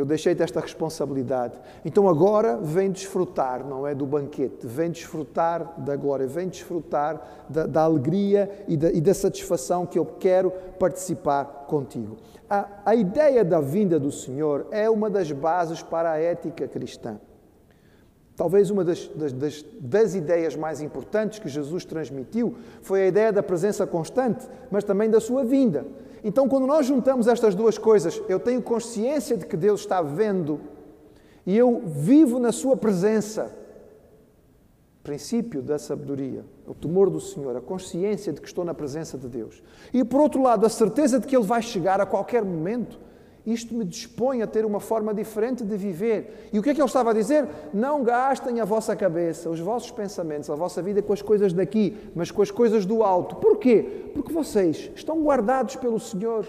eu 0.00 0.06
deixei-te 0.06 0.42
esta 0.42 0.60
responsabilidade. 0.60 1.54
Então 1.84 2.08
agora 2.08 2.56
vem 2.56 2.90
desfrutar, 2.90 3.66
não 3.66 3.86
é? 3.86 3.94
Do 3.94 4.06
banquete, 4.06 4.66
vem 4.66 4.90
desfrutar 4.90 5.74
da 5.78 5.96
glória, 5.96 6.26
vem 6.26 6.48
desfrutar 6.48 7.46
da, 7.48 7.66
da 7.66 7.82
alegria 7.82 8.64
e 8.68 8.76
da, 8.76 8.92
e 8.92 9.00
da, 9.00 9.14
satisfação 9.14 9.84
que 9.84 9.98
eu 9.98 10.04
quero 10.04 10.50
participar 10.78 11.66
contigo. 11.66 12.16
A, 12.48 12.68
a 12.86 12.94
ideia 12.94 13.44
da 13.44 13.60
vinda 13.60 13.98
do 13.98 14.12
Senhor 14.12 14.66
é 14.70 14.88
uma 14.88 15.10
das 15.10 15.32
bases 15.32 15.82
para 15.82 16.12
a 16.12 16.18
ética 16.18 16.68
cristã. 16.68 17.18
Talvez 18.38 18.70
uma 18.70 18.84
das, 18.84 19.08
das, 19.08 19.64
das, 19.80 20.14
ideias 20.14 20.54
mais 20.54 20.80
importantes 20.80 21.40
que 21.40 21.48
Jesus 21.48 21.84
transmitiu 21.84 22.54
foi 22.80 23.02
a 23.02 23.06
ideia 23.08 23.32
da 23.32 23.42
presença 23.42 23.84
constante, 23.84 24.46
mas 24.70 24.84
também 24.84 25.10
da 25.10 25.18
sua 25.18 25.42
vinda. 25.42 25.84
Então, 26.22 26.48
quando 26.48 26.66
nós 26.66 26.86
juntamos 26.86 27.26
estas 27.26 27.54
duas 27.54 27.78
coisas, 27.78 28.20
eu 28.28 28.40
tenho 28.40 28.60
consciência 28.62 29.36
de 29.36 29.46
que 29.46 29.56
Deus 29.56 29.80
está 29.80 30.02
vendo 30.02 30.60
e 31.46 31.56
eu 31.56 31.82
vivo 31.86 32.38
na 32.38 32.52
Sua 32.52 32.76
presença. 32.76 33.56
Princípio 35.02 35.62
da 35.62 35.78
sabedoria, 35.78 36.44
o 36.66 36.74
temor 36.74 37.08
do 37.08 37.20
Senhor, 37.20 37.56
a 37.56 37.60
consciência 37.60 38.32
de 38.32 38.40
que 38.40 38.46
estou 38.46 38.64
na 38.64 38.74
presença 38.74 39.16
de 39.16 39.26
Deus. 39.28 39.62
E 39.92 40.04
por 40.04 40.20
outro 40.20 40.42
lado, 40.42 40.66
a 40.66 40.68
certeza 40.68 41.18
de 41.18 41.26
que 41.26 41.34
Ele 41.34 41.46
vai 41.46 41.62
chegar 41.62 42.00
a 42.00 42.06
qualquer 42.06 42.44
momento. 42.44 43.00
Isto 43.46 43.74
me 43.74 43.84
dispõe 43.84 44.42
a 44.42 44.46
ter 44.46 44.64
uma 44.64 44.80
forma 44.80 45.14
diferente 45.14 45.64
de 45.64 45.76
viver. 45.76 46.50
E 46.52 46.58
o 46.58 46.62
que 46.62 46.70
é 46.70 46.74
que 46.74 46.80
ele 46.80 46.86
estava 46.86 47.10
a 47.10 47.14
dizer? 47.14 47.48
Não 47.72 48.02
gastem 48.02 48.60
a 48.60 48.64
vossa 48.64 48.94
cabeça, 48.94 49.48
os 49.48 49.60
vossos 49.60 49.90
pensamentos, 49.90 50.50
a 50.50 50.54
vossa 50.54 50.82
vida 50.82 51.00
com 51.00 51.12
as 51.12 51.22
coisas 51.22 51.52
daqui, 51.52 51.96
mas 52.14 52.30
com 52.30 52.42
as 52.42 52.50
coisas 52.50 52.84
do 52.84 53.02
alto. 53.02 53.36
Porquê? 53.36 54.10
Porque 54.14 54.32
vocês 54.32 54.90
estão 54.94 55.22
guardados 55.22 55.76
pelo 55.76 55.98
Senhor 55.98 56.46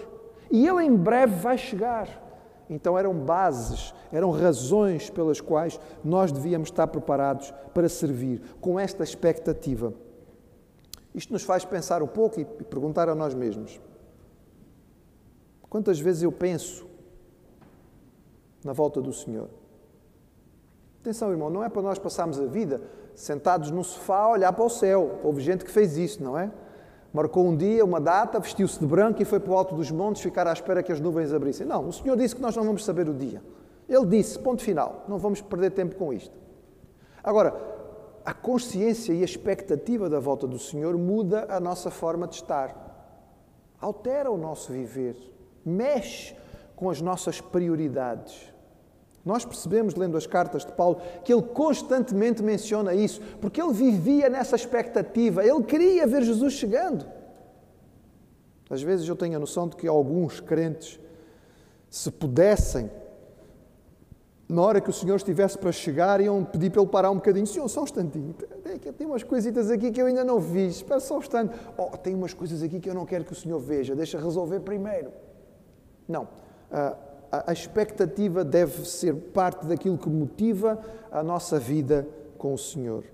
e 0.50 0.66
Ele 0.66 0.84
em 0.84 0.94
breve 0.94 1.36
vai 1.36 1.56
chegar. 1.56 2.28
Então 2.68 2.96
eram 2.96 3.12
bases, 3.14 3.92
eram 4.12 4.30
razões 4.30 5.10
pelas 5.10 5.40
quais 5.40 5.80
nós 6.04 6.30
devíamos 6.30 6.68
estar 6.68 6.86
preparados 6.86 7.52
para 7.74 7.88
servir, 7.88 8.40
com 8.60 8.78
esta 8.78 9.02
expectativa. 9.02 9.92
Isto 11.12 11.32
nos 11.32 11.42
faz 11.42 11.64
pensar 11.64 12.02
um 12.02 12.06
pouco 12.06 12.40
e 12.40 12.44
perguntar 12.44 13.08
a 13.08 13.14
nós 13.14 13.34
mesmos: 13.34 13.80
quantas 15.70 15.98
vezes 15.98 16.24
eu 16.24 16.32
penso 16.32 16.86
na 18.62 18.72
volta 18.72 19.00
do 19.00 19.12
Senhor. 19.12 19.48
Atenção, 21.00 21.30
irmão, 21.30 21.48
não 21.48 21.64
é 21.64 21.68
para 21.70 21.80
nós 21.80 21.98
passarmos 21.98 22.38
a 22.38 22.44
vida 22.44 22.82
sentados 23.14 23.70
no 23.70 23.82
sofá 23.82 24.18
a 24.18 24.30
olhar 24.30 24.52
para 24.52 24.64
o 24.64 24.68
céu. 24.68 25.20
Houve 25.22 25.40
gente 25.40 25.64
que 25.64 25.70
fez 25.70 25.96
isso, 25.96 26.22
não 26.22 26.36
é? 26.36 26.50
Marcou 27.12 27.46
um 27.46 27.56
dia, 27.56 27.84
uma 27.84 28.00
data, 28.00 28.38
vestiu-se 28.38 28.78
de 28.78 28.86
branco 28.86 29.22
e 29.22 29.24
foi 29.24 29.40
para 29.40 29.52
o 29.52 29.56
alto 29.56 29.74
dos 29.74 29.90
montes 29.90 30.22
ficar 30.22 30.46
à 30.46 30.52
espera 30.52 30.82
que 30.82 30.92
as 30.92 31.00
nuvens 31.00 31.32
abrissem. 31.32 31.66
Não, 31.66 31.88
o 31.88 31.92
Senhor 31.92 32.16
disse 32.16 32.36
que 32.36 32.42
nós 32.42 32.54
não 32.54 32.64
vamos 32.64 32.84
saber 32.84 33.08
o 33.08 33.14
dia. 33.14 33.42
Ele 33.88 34.06
disse, 34.06 34.38
ponto 34.38 34.62
final, 34.62 35.04
não 35.08 35.18
vamos 35.18 35.40
perder 35.40 35.70
tempo 35.70 35.96
com 35.96 36.12
isto. 36.12 36.36
Agora, 37.22 37.54
a 38.24 38.32
consciência 38.32 39.12
e 39.12 39.22
a 39.22 39.24
expectativa 39.24 40.08
da 40.08 40.20
volta 40.20 40.46
do 40.46 40.58
Senhor 40.58 40.96
muda 40.96 41.46
a 41.48 41.58
nossa 41.58 41.90
forma 41.90 42.28
de 42.28 42.36
estar. 42.36 42.88
Altera 43.80 44.30
o 44.30 44.36
nosso 44.36 44.72
viver, 44.72 45.16
mexe 45.64 46.34
com 46.76 46.88
as 46.88 47.00
nossas 47.00 47.40
prioridades. 47.40 48.50
Nós 49.24 49.44
percebemos, 49.44 49.94
lendo 49.94 50.16
as 50.16 50.26
cartas 50.26 50.64
de 50.64 50.72
Paulo, 50.72 51.00
que 51.22 51.32
ele 51.32 51.42
constantemente 51.42 52.42
menciona 52.42 52.94
isso, 52.94 53.20
porque 53.40 53.60
ele 53.60 53.72
vivia 53.72 54.30
nessa 54.30 54.56
expectativa, 54.56 55.44
ele 55.44 55.62
queria 55.62 56.06
ver 56.06 56.22
Jesus 56.22 56.54
chegando. 56.54 57.06
Às 58.70 58.82
vezes 58.82 59.06
eu 59.06 59.16
tenho 59.16 59.36
a 59.36 59.38
noção 59.38 59.68
de 59.68 59.76
que 59.76 59.86
alguns 59.86 60.40
crentes, 60.40 60.98
se 61.90 62.10
pudessem, 62.10 62.88
na 64.48 64.62
hora 64.62 64.80
que 64.80 64.90
o 64.90 64.92
Senhor 64.92 65.16
estivesse 65.16 65.58
para 65.58 65.70
chegar, 65.70 66.20
iam 66.20 66.44
pedir 66.44 66.70
para 66.70 66.80
ele 66.82 66.90
parar 66.90 67.10
um 67.10 67.16
bocadinho. 67.16 67.46
Senhor, 67.46 67.68
só 67.68 67.82
um 67.82 67.84
instantinho. 67.84 68.34
Tem 68.96 69.06
umas 69.06 69.22
coisitas 69.22 69.70
aqui 69.70 69.92
que 69.92 70.00
eu 70.00 70.06
ainda 70.06 70.24
não 70.24 70.40
vi. 70.40 70.66
Espera 70.66 70.98
só 70.98 71.16
um 71.16 71.20
instante. 71.20 71.54
Oh, 71.78 71.96
tem 71.96 72.14
umas 72.14 72.34
coisas 72.34 72.62
aqui 72.62 72.80
que 72.80 72.90
eu 72.90 72.94
não 72.94 73.06
quero 73.06 73.24
que 73.24 73.32
o 73.32 73.36
Senhor 73.36 73.60
veja. 73.60 73.94
Deixa 73.94 74.18
resolver 74.18 74.60
primeiro. 74.60 75.12
Não 76.10 76.28
a 77.30 77.52
expectativa 77.52 78.44
deve 78.44 78.88
ser 78.88 79.14
parte 79.14 79.66
daquilo 79.66 79.96
que 79.96 80.08
motiva 80.08 80.78
a 81.12 81.22
nossa 81.22 81.58
vida 81.58 82.06
com 82.36 82.52
o 82.52 82.58
Senhor. 82.58 83.04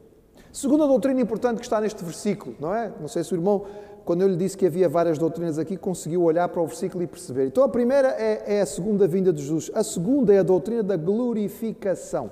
Segunda 0.50 0.86
doutrina 0.86 1.20
importante 1.20 1.58
que 1.58 1.64
está 1.64 1.80
neste 1.80 2.02
versículo, 2.02 2.56
não 2.58 2.74
é? 2.74 2.90
Não 2.98 3.08
sei 3.08 3.22
se 3.22 3.34
o 3.34 3.36
irmão, 3.36 3.66
quando 4.06 4.22
eu 4.22 4.28
lhe 4.28 4.36
disse 4.36 4.56
que 4.56 4.64
havia 4.64 4.88
várias 4.88 5.18
doutrinas 5.18 5.58
aqui, 5.58 5.76
conseguiu 5.76 6.22
olhar 6.22 6.48
para 6.48 6.62
o 6.62 6.66
versículo 6.66 7.02
e 7.02 7.06
perceber. 7.06 7.46
Então 7.46 7.62
a 7.62 7.68
primeira 7.68 8.08
é, 8.08 8.56
é 8.56 8.60
a 8.62 8.66
segunda 8.66 9.06
vinda 9.06 9.32
de 9.32 9.42
Jesus, 9.42 9.70
a 9.74 9.84
segunda 9.84 10.32
é 10.32 10.38
a 10.38 10.42
doutrina 10.42 10.82
da 10.82 10.96
glorificação. 10.96 12.30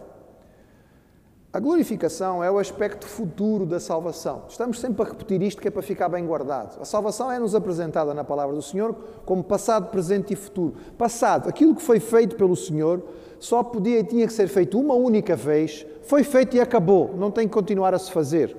A 1.54 1.60
glorificação 1.60 2.42
é 2.42 2.50
o 2.50 2.58
aspecto 2.58 3.06
futuro 3.06 3.64
da 3.64 3.78
salvação. 3.78 4.42
Estamos 4.48 4.80
sempre 4.80 5.00
a 5.02 5.04
repetir 5.04 5.40
isto 5.40 5.62
que 5.62 5.68
é 5.68 5.70
para 5.70 5.82
ficar 5.82 6.08
bem 6.08 6.26
guardado. 6.26 6.82
A 6.82 6.84
salvação 6.84 7.30
é-nos 7.30 7.54
apresentada 7.54 8.12
na 8.12 8.24
palavra 8.24 8.56
do 8.56 8.60
Senhor 8.60 8.92
como 9.24 9.44
passado, 9.44 9.88
presente 9.88 10.32
e 10.32 10.36
futuro. 10.36 10.74
Passado, 10.98 11.48
aquilo 11.48 11.76
que 11.76 11.80
foi 11.80 12.00
feito 12.00 12.34
pelo 12.34 12.56
Senhor 12.56 13.00
só 13.38 13.62
podia 13.62 14.00
e 14.00 14.02
tinha 14.02 14.26
que 14.26 14.32
ser 14.32 14.48
feito 14.48 14.76
uma 14.76 14.94
única 14.94 15.36
vez, 15.36 15.86
foi 16.02 16.24
feito 16.24 16.56
e 16.56 16.60
acabou, 16.60 17.14
não 17.16 17.30
tem 17.30 17.46
que 17.46 17.54
continuar 17.54 17.94
a 17.94 18.00
se 18.00 18.10
fazer. 18.10 18.56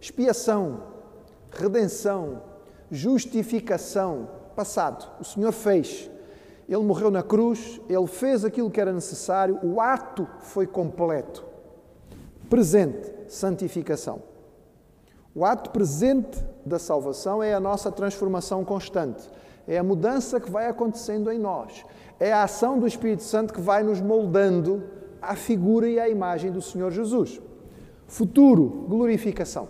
Expiação, 0.00 0.84
redenção, 1.50 2.40
justificação, 2.90 4.26
passado. 4.56 5.06
O 5.20 5.24
Senhor 5.24 5.52
fez. 5.52 6.10
Ele 6.66 6.82
morreu 6.82 7.10
na 7.10 7.22
cruz, 7.22 7.78
ele 7.90 8.06
fez 8.06 8.42
aquilo 8.42 8.70
que 8.70 8.80
era 8.80 8.90
necessário, 8.90 9.58
o 9.62 9.82
ato 9.82 10.26
foi 10.40 10.66
completo. 10.66 11.47
Presente, 12.48 13.12
santificação. 13.28 14.22
O 15.34 15.44
ato 15.44 15.70
presente 15.70 16.42
da 16.64 16.78
salvação 16.78 17.42
é 17.42 17.54
a 17.54 17.60
nossa 17.60 17.92
transformação 17.92 18.64
constante. 18.64 19.28
É 19.66 19.78
a 19.78 19.84
mudança 19.84 20.40
que 20.40 20.50
vai 20.50 20.66
acontecendo 20.66 21.30
em 21.30 21.38
nós. 21.38 21.84
É 22.18 22.32
a 22.32 22.42
ação 22.42 22.78
do 22.78 22.86
Espírito 22.86 23.22
Santo 23.22 23.52
que 23.52 23.60
vai 23.60 23.82
nos 23.82 24.00
moldando 24.00 24.82
à 25.20 25.36
figura 25.36 25.88
e 25.88 26.00
à 26.00 26.08
imagem 26.08 26.50
do 26.50 26.62
Senhor 26.62 26.90
Jesus. 26.90 27.40
Futuro, 28.06 28.86
glorificação. 28.88 29.68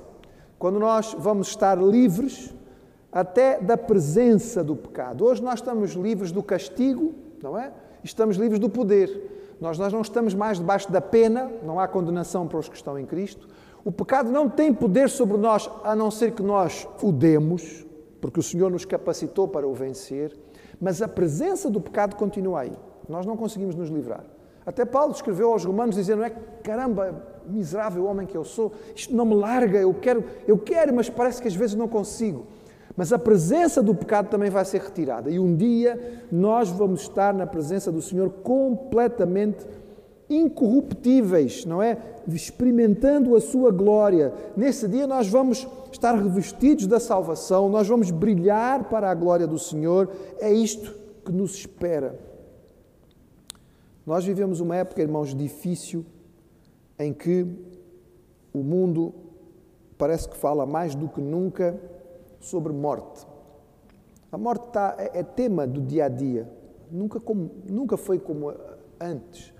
Quando 0.58 0.78
nós 0.78 1.14
vamos 1.18 1.48
estar 1.48 1.76
livres 1.76 2.54
até 3.10 3.60
da 3.60 3.76
presença 3.76 4.62
do 4.62 4.76
pecado. 4.76 5.24
Hoje 5.24 5.42
nós 5.42 5.54
estamos 5.54 5.92
livres 5.92 6.30
do 6.30 6.42
castigo, 6.42 7.14
não 7.42 7.58
é? 7.58 7.72
Estamos 8.04 8.36
livres 8.36 8.60
do 8.60 8.68
poder. 8.68 9.37
Nós, 9.60 9.78
nós 9.78 9.92
não 9.92 10.00
estamos 10.00 10.34
mais 10.34 10.58
debaixo 10.58 10.90
da 10.90 11.00
pena, 11.00 11.50
não 11.62 11.80
há 11.80 11.88
condenação 11.88 12.46
para 12.46 12.58
os 12.58 12.68
que 12.68 12.76
estão 12.76 12.98
em 12.98 13.04
Cristo. 13.04 13.48
O 13.84 13.90
pecado 13.90 14.30
não 14.30 14.48
tem 14.48 14.72
poder 14.72 15.08
sobre 15.08 15.36
nós, 15.36 15.68
a 15.82 15.96
não 15.96 16.10
ser 16.10 16.32
que 16.32 16.42
nós 16.42 16.86
o 17.02 17.10
demos, 17.10 17.86
porque 18.20 18.40
o 18.40 18.42
Senhor 18.42 18.70
nos 18.70 18.84
capacitou 18.84 19.48
para 19.48 19.66
o 19.66 19.74
vencer, 19.74 20.36
mas 20.80 21.02
a 21.02 21.08
presença 21.08 21.70
do 21.70 21.80
pecado 21.80 22.14
continua 22.16 22.60
aí. 22.60 22.72
Nós 23.08 23.26
não 23.26 23.36
conseguimos 23.36 23.74
nos 23.74 23.88
livrar. 23.88 24.24
Até 24.64 24.84
Paulo 24.84 25.12
escreveu 25.12 25.50
aos 25.52 25.64
Romanos 25.64 25.96
dizendo: 25.96 26.22
é 26.22 26.30
caramba, 26.62 27.24
miserável 27.46 28.04
homem 28.04 28.26
que 28.26 28.36
eu 28.36 28.44
sou, 28.44 28.72
isto 28.94 29.14
não 29.14 29.24
me 29.24 29.34
larga, 29.34 29.78
eu 29.78 29.94
quero, 29.94 30.22
eu 30.46 30.58
quero, 30.58 30.94
mas 30.94 31.08
parece 31.08 31.40
que 31.40 31.48
às 31.48 31.54
vezes 31.54 31.74
não 31.74 31.88
consigo. 31.88 32.46
Mas 32.98 33.12
a 33.12 33.18
presença 33.18 33.80
do 33.80 33.94
pecado 33.94 34.28
também 34.28 34.50
vai 34.50 34.64
ser 34.64 34.80
retirada. 34.80 35.30
E 35.30 35.38
um 35.38 35.54
dia 35.54 36.24
nós 36.32 36.68
vamos 36.68 37.02
estar 37.02 37.32
na 37.32 37.46
presença 37.46 37.92
do 37.92 38.02
Senhor 38.02 38.28
completamente 38.42 39.64
incorruptíveis, 40.28 41.64
não 41.64 41.80
é? 41.80 41.96
Experimentando 42.26 43.36
a 43.36 43.40
sua 43.40 43.70
glória. 43.70 44.34
Nesse 44.56 44.88
dia 44.88 45.06
nós 45.06 45.28
vamos 45.28 45.64
estar 45.92 46.12
revestidos 46.16 46.88
da 46.88 46.98
salvação, 46.98 47.68
nós 47.68 47.86
vamos 47.86 48.10
brilhar 48.10 48.88
para 48.88 49.08
a 49.08 49.14
glória 49.14 49.46
do 49.46 49.60
Senhor. 49.60 50.10
É 50.40 50.52
isto 50.52 50.92
que 51.24 51.30
nos 51.30 51.54
espera. 51.54 52.18
Nós 54.04 54.24
vivemos 54.24 54.58
uma 54.58 54.74
época, 54.74 55.00
irmãos, 55.00 55.32
difícil 55.36 56.04
em 56.98 57.12
que 57.12 57.46
o 58.52 58.58
mundo 58.58 59.14
parece 59.96 60.28
que 60.28 60.36
fala 60.36 60.66
mais 60.66 60.96
do 60.96 61.08
que 61.08 61.20
nunca 61.20 61.78
sobre 62.40 62.72
morte. 62.72 63.26
A 64.30 64.36
morte 64.36 64.66
está, 64.66 64.94
é, 64.98 65.20
é, 65.20 65.22
tema 65.22 65.66
do 65.66 65.80
dia 65.80 66.04
a 66.04 66.08
dia. 66.08 66.48
Nunca, 66.90 67.18
como, 67.18 67.50
nunca 67.68 67.96
foi 67.96 68.18
como 68.18 68.52
antes. 69.00 69.52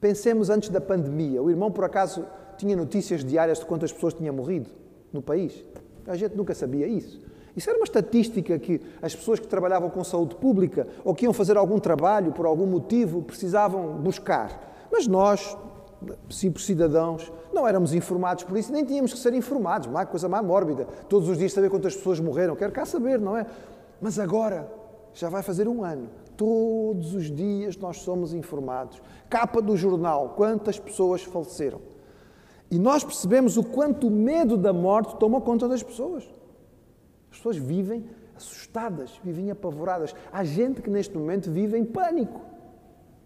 Pensemos 0.00 0.50
antes 0.50 0.68
da 0.68 0.80
pandemia. 0.80 1.42
O 1.42 1.50
irmão, 1.50 1.70
por 1.70 1.84
acaso, 1.84 2.26
tinha 2.56 2.76
notícias 2.76 3.24
diárias 3.24 3.58
de 3.58 3.66
quantas 3.66 3.92
pessoas 3.92 4.14
tinham 4.14 4.34
morrido 4.34 4.70
no 5.12 5.22
país? 5.22 5.64
A 6.06 6.16
gente 6.16 6.34
nunca 6.36 6.54
sabia 6.54 6.86
isso. 6.86 7.20
Isso 7.54 7.68
era 7.68 7.78
uma 7.78 7.84
estatística 7.84 8.58
que 8.58 8.80
as 9.02 9.14
pessoas 9.14 9.38
que 9.38 9.46
trabalhavam 9.46 9.90
com 9.90 10.02
saúde 10.02 10.34
pública 10.36 10.86
ou 11.04 11.14
que 11.14 11.26
iam 11.26 11.32
fazer 11.34 11.56
algum 11.56 11.78
trabalho 11.78 12.32
por 12.32 12.46
algum 12.46 12.66
motivo 12.66 13.22
precisavam 13.22 13.98
buscar. 13.98 14.88
Mas 14.90 15.06
nós, 15.06 15.56
cidadãos, 16.58 17.30
não 17.52 17.66
éramos 17.66 17.92
informados 17.94 18.44
por 18.44 18.56
isso, 18.56 18.72
nem 18.72 18.84
tínhamos 18.84 19.12
que 19.12 19.18
ser 19.18 19.34
informados, 19.34 19.88
uma 19.88 20.06
coisa 20.06 20.28
mais 20.28 20.44
mórbida. 20.44 20.86
Todos 21.08 21.28
os 21.28 21.38
dias 21.38 21.52
saber 21.52 21.70
quantas 21.70 21.94
pessoas 21.94 22.20
morreram, 22.20 22.56
quero 22.56 22.72
cá 22.72 22.84
saber, 22.84 23.20
não 23.20 23.36
é? 23.36 23.46
Mas 24.00 24.18
agora, 24.18 24.70
já 25.14 25.28
vai 25.28 25.42
fazer 25.42 25.68
um 25.68 25.84
ano, 25.84 26.08
todos 26.36 27.14
os 27.14 27.30
dias 27.30 27.76
nós 27.76 27.98
somos 27.98 28.32
informados. 28.32 29.00
Capa 29.28 29.60
do 29.60 29.76
jornal, 29.76 30.34
quantas 30.36 30.78
pessoas 30.78 31.22
faleceram. 31.22 31.80
E 32.70 32.78
nós 32.78 33.04
percebemos 33.04 33.56
o 33.56 33.62
quanto 33.62 34.06
o 34.06 34.10
medo 34.10 34.56
da 34.56 34.72
morte 34.72 35.16
toma 35.16 35.40
conta 35.40 35.68
das 35.68 35.82
pessoas. 35.82 36.24
As 37.30 37.36
pessoas 37.36 37.56
vivem 37.56 38.04
assustadas, 38.34 39.20
vivem 39.22 39.50
apavoradas. 39.50 40.14
Há 40.32 40.42
gente 40.42 40.80
que 40.80 40.88
neste 40.88 41.16
momento 41.16 41.50
vive 41.50 41.76
em 41.76 41.84
pânico 41.84 42.51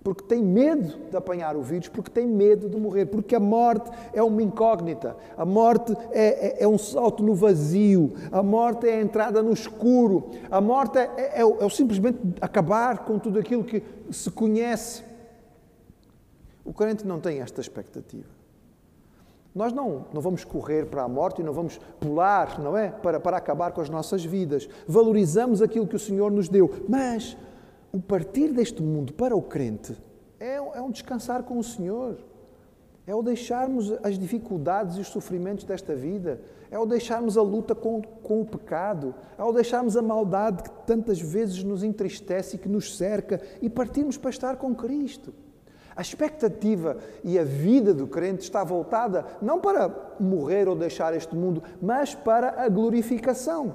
porque 0.07 0.23
tem 0.23 0.41
medo 0.41 1.11
de 1.11 1.17
apanhar 1.17 1.57
o 1.57 1.63
vírus, 1.63 1.89
porque 1.89 2.09
tem 2.09 2.29
medo 2.29 2.69
de 2.69 2.77
morrer, 2.77 3.07
porque 3.07 3.35
a 3.35 3.41
morte 3.41 3.91
é 4.13 4.23
uma 4.23 4.41
incógnita, 4.41 5.17
a 5.37 5.45
morte 5.45 5.93
é, 6.13 6.61
é, 6.61 6.63
é 6.63 6.69
um 6.69 6.79
salto 6.79 7.25
no 7.25 7.35
vazio, 7.35 8.15
a 8.31 8.41
morte 8.41 8.89
é 8.89 8.99
a 8.99 9.01
entrada 9.01 9.43
no 9.43 9.53
escuro, 9.53 10.31
a 10.49 10.61
morte 10.61 10.97
é, 10.97 11.11
é, 11.17 11.43
é, 11.43 11.65
é 11.65 11.69
simplesmente 11.71 12.21
acabar 12.41 12.99
com 12.99 13.19
tudo 13.19 13.41
aquilo 13.41 13.65
que 13.65 13.83
se 14.13 14.31
conhece. 14.31 15.03
O 16.65 16.73
crente 16.73 17.05
não 17.05 17.19
tem 17.19 17.41
esta 17.41 17.61
expectativa. 17.61 18.29
Nós 19.53 19.73
não, 19.73 20.05
não 20.15 20.21
vamos 20.21 20.45
correr 20.45 20.87
para 20.87 21.03
a 21.03 21.09
morte 21.09 21.41
e 21.41 21.45
não 21.45 21.53
vamos 21.53 21.81
pular, 21.99 22.61
não 22.61 22.77
é? 22.77 22.91
Para, 22.91 23.19
para 23.19 23.39
acabar 23.39 23.73
com 23.73 23.81
as 23.81 23.91
nossas 23.91 24.25
vidas. 24.25 24.69
Valorizamos 24.87 25.61
aquilo 25.61 25.85
que 25.85 25.97
o 25.97 25.99
Senhor 25.99 26.31
nos 26.31 26.49
deu, 26.49 26.71
mas 26.89 27.37
o 27.93 28.01
partir 28.01 28.53
deste 28.53 28.83
mundo 28.83 29.13
para 29.13 29.37
o 29.37 29.43
crente 29.43 29.97
é, 30.39 30.57
é 30.57 30.81
um 30.81 30.91
descansar 30.91 31.43
com 31.43 31.59
o 31.59 31.65
Senhor. 31.65 32.19
É 33.07 33.15
o 33.15 33.23
deixarmos 33.23 33.93
as 34.03 34.19
dificuldades 34.19 34.97
e 34.97 35.01
os 35.01 35.07
sofrimentos 35.09 35.65
desta 35.65 35.95
vida. 35.95 36.41
É 36.71 36.79
o 36.79 36.85
deixarmos 36.85 37.39
a 37.39 37.43
luta 37.43 37.75
com, 37.75 38.03
com 38.03 38.41
o 38.41 38.45
pecado. 38.45 39.15
É 39.39 39.45
o 39.45 39.53
deixarmos 39.53 39.97
a 39.97 40.03
maldade 40.03 40.65
que 40.65 40.71
tantas 40.85 41.21
vezes 41.21 41.63
nos 41.63 41.85
entristece 41.85 42.57
e 42.57 42.59
que 42.59 42.69
nos 42.69 42.97
cerca 42.97 43.41
e 43.63 43.71
partirmos 43.71 44.17
para 44.17 44.31
estar 44.31 44.57
com 44.57 44.75
Cristo. 44.75 45.33
A 45.95 46.03
expectativa 46.03 46.99
e 47.25 47.39
a 47.39 47.45
vida 47.45 47.95
do 47.95 48.07
crente 48.07 48.43
está 48.43 48.63
voltada 48.63 49.25
não 49.41 49.61
para 49.61 50.15
morrer 50.21 50.69
ou 50.69 50.75
deixar 50.75 51.15
este 51.15 51.35
mundo, 51.35 51.63
mas 51.81 52.15
para 52.15 52.61
a 52.61 52.69
glorificação. 52.69 53.75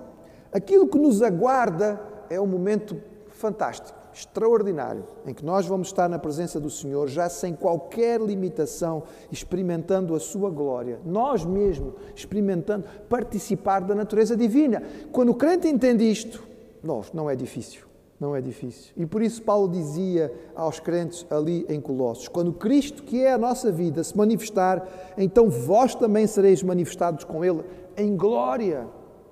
Aquilo 0.51 0.87
que 0.87 0.99
nos 0.99 1.23
aguarda 1.23 1.99
é 2.29 2.39
um 2.39 2.45
momento 2.45 3.01
fantástico 3.29 4.00
extraordinário, 4.13 5.05
em 5.25 5.33
que 5.33 5.45
nós 5.45 5.65
vamos 5.65 5.87
estar 5.87 6.09
na 6.09 6.19
presença 6.19 6.59
do 6.59 6.69
Senhor, 6.69 7.07
já 7.07 7.29
sem 7.29 7.53
qualquer 7.53 8.19
limitação, 8.19 9.03
experimentando 9.31 10.15
a 10.15 10.19
Sua 10.19 10.49
glória, 10.49 10.99
nós 11.05 11.45
mesmos 11.45 11.93
experimentando, 12.15 12.85
participar 13.09 13.81
da 13.81 13.95
natureza 13.95 14.35
divina. 14.35 14.83
Quando 15.11 15.29
o 15.29 15.35
crente 15.35 15.67
entende 15.67 16.09
isto, 16.09 16.43
não, 16.83 17.01
não 17.13 17.29
é 17.29 17.35
difícil. 17.35 17.91
Não 18.19 18.35
é 18.35 18.39
difícil. 18.39 18.93
E 18.95 19.03
por 19.03 19.23
isso 19.23 19.41
Paulo 19.41 19.67
dizia 19.67 20.31
aos 20.55 20.79
crentes 20.79 21.25
ali 21.27 21.65
em 21.67 21.81
Colossos: 21.81 22.27
quando 22.27 22.53
Cristo, 22.53 23.01
que 23.01 23.23
é 23.23 23.33
a 23.33 23.37
nossa 23.37 23.71
vida, 23.71 24.03
se 24.03 24.15
manifestar, 24.15 24.87
então 25.17 25.49
vós 25.49 25.95
também 25.95 26.27
sereis 26.27 26.61
manifestados 26.61 27.23
com 27.23 27.43
Ele 27.43 27.63
em 27.97 28.15
glória. 28.15 28.87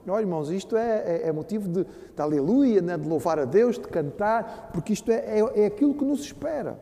Olha, 0.07 0.21
irmãos, 0.21 0.49
isto 0.49 0.75
é, 0.75 1.21
é, 1.23 1.27
é 1.27 1.31
motivo 1.31 1.67
de, 1.67 1.83
de 1.83 2.21
aleluia, 2.21 2.81
né? 2.81 2.97
de 2.97 3.07
louvar 3.07 3.39
a 3.39 3.45
Deus, 3.45 3.77
de 3.77 3.87
cantar, 3.87 4.71
porque 4.73 4.93
isto 4.93 5.11
é, 5.11 5.39
é, 5.39 5.63
é, 5.63 5.65
aquilo 5.65 5.93
que 5.93 6.05
nos 6.05 6.21
espera. 6.21 6.79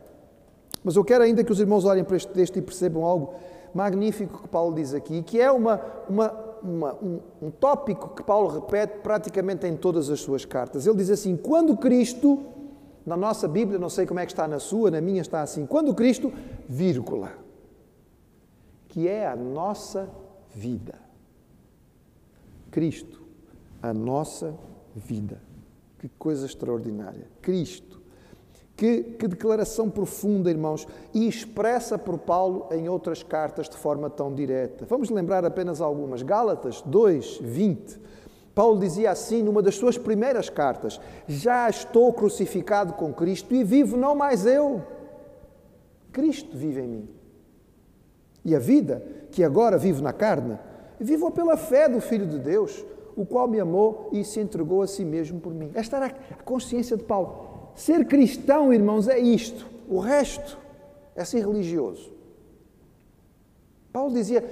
Mas 0.82 0.96
eu 0.96 1.04
quero 1.04 1.24
ainda 1.24 1.42
que 1.42 1.52
os 1.52 1.60
irmãos 1.60 1.84
olhem 1.84 2.04
para 2.04 2.16
este 2.16 2.32
texto 2.32 2.58
e 2.58 2.62
percebam 2.62 3.04
algo 3.04 3.34
magnífico 3.74 4.42
que 4.42 4.48
Paulo 4.48 4.74
diz 4.74 4.94
aqui, 4.94 5.22
que 5.22 5.40
é 5.40 5.50
uma, 5.50 5.80
uma, 6.08 6.30
uma, 6.62 6.94
um, 6.94 7.20
um 7.42 7.50
tópico 7.50 8.14
que 8.14 8.22
Paulo 8.22 8.48
repete 8.48 8.98
praticamente 9.02 9.66
em 9.66 9.76
todas 9.76 10.08
as 10.10 10.20
suas 10.20 10.44
cartas. 10.44 10.86
Ele 10.86 10.96
diz 10.96 11.10
assim: 11.10 11.36
quando 11.36 11.76
Cristo, 11.76 12.40
na 13.04 13.16
nossa 13.16 13.48
Bíblia, 13.48 13.78
não 13.78 13.88
sei 13.88 14.06
como 14.06 14.20
é 14.20 14.26
que 14.26 14.32
está 14.32 14.46
na 14.46 14.58
sua, 14.58 14.90
na 14.90 15.00
minha 15.00 15.20
está 15.20 15.42
assim, 15.42 15.66
quando 15.66 15.94
Cristo, 15.94 16.32
vírgula, 16.68 17.32
que 18.88 19.08
é 19.08 19.26
a 19.26 19.36
nossa 19.36 20.08
vida. 20.54 21.07
Cristo, 22.78 23.20
a 23.82 23.92
nossa 23.92 24.54
vida. 24.94 25.42
Que 25.98 26.08
coisa 26.10 26.46
extraordinária. 26.46 27.26
Cristo. 27.42 28.00
Que, 28.76 29.02
que, 29.02 29.26
declaração 29.26 29.90
profunda, 29.90 30.48
irmãos, 30.48 30.86
e 31.12 31.26
expressa 31.26 31.98
por 31.98 32.18
Paulo 32.18 32.68
em 32.70 32.88
outras 32.88 33.20
cartas 33.24 33.68
de 33.68 33.76
forma 33.76 34.08
tão 34.08 34.32
direta. 34.32 34.86
Vamos 34.88 35.10
lembrar 35.10 35.44
apenas 35.44 35.80
algumas. 35.80 36.22
Gálatas 36.22 36.80
2, 36.82 37.38
20. 37.42 38.00
Paulo 38.54 38.78
dizia 38.78 39.10
assim 39.10 39.42
numa 39.42 39.60
das 39.60 39.74
suas 39.74 39.98
primeiras 39.98 40.48
cartas: 40.48 41.00
Já 41.26 41.68
estou 41.68 42.12
crucificado 42.12 42.92
com 42.92 43.12
Cristo 43.12 43.52
e 43.56 43.64
vivo 43.64 43.96
não 43.96 44.14
mais 44.14 44.46
eu. 44.46 44.84
Cristo 46.12 46.56
vive 46.56 46.80
em 46.80 46.86
mim. 46.86 47.08
E 48.44 48.54
a 48.54 48.60
vida 48.60 49.04
que 49.32 49.42
agora 49.42 49.76
vivo 49.76 50.00
na 50.00 50.12
carne, 50.12 50.56
Vivo 51.00 51.30
pela 51.30 51.56
fé 51.56 51.88
do 51.88 52.00
Filho 52.00 52.26
de 52.26 52.38
Deus, 52.38 52.84
o 53.16 53.24
qual 53.24 53.46
me 53.46 53.60
amou 53.60 54.10
e 54.12 54.24
se 54.24 54.40
entregou 54.40 54.82
a 54.82 54.86
si 54.86 55.04
mesmo 55.04 55.40
por 55.40 55.54
mim. 55.54 55.70
Esta 55.74 55.96
era 55.96 56.06
a 56.06 56.42
consciência 56.42 56.96
de 56.96 57.04
Paulo. 57.04 57.70
Ser 57.74 58.04
cristão, 58.06 58.72
irmãos, 58.72 59.06
é 59.06 59.18
isto. 59.18 59.66
O 59.88 59.98
resto 60.00 60.58
é 61.14 61.24
ser 61.24 61.40
religioso. 61.40 62.12
Paulo 63.92 64.12
dizia: 64.12 64.44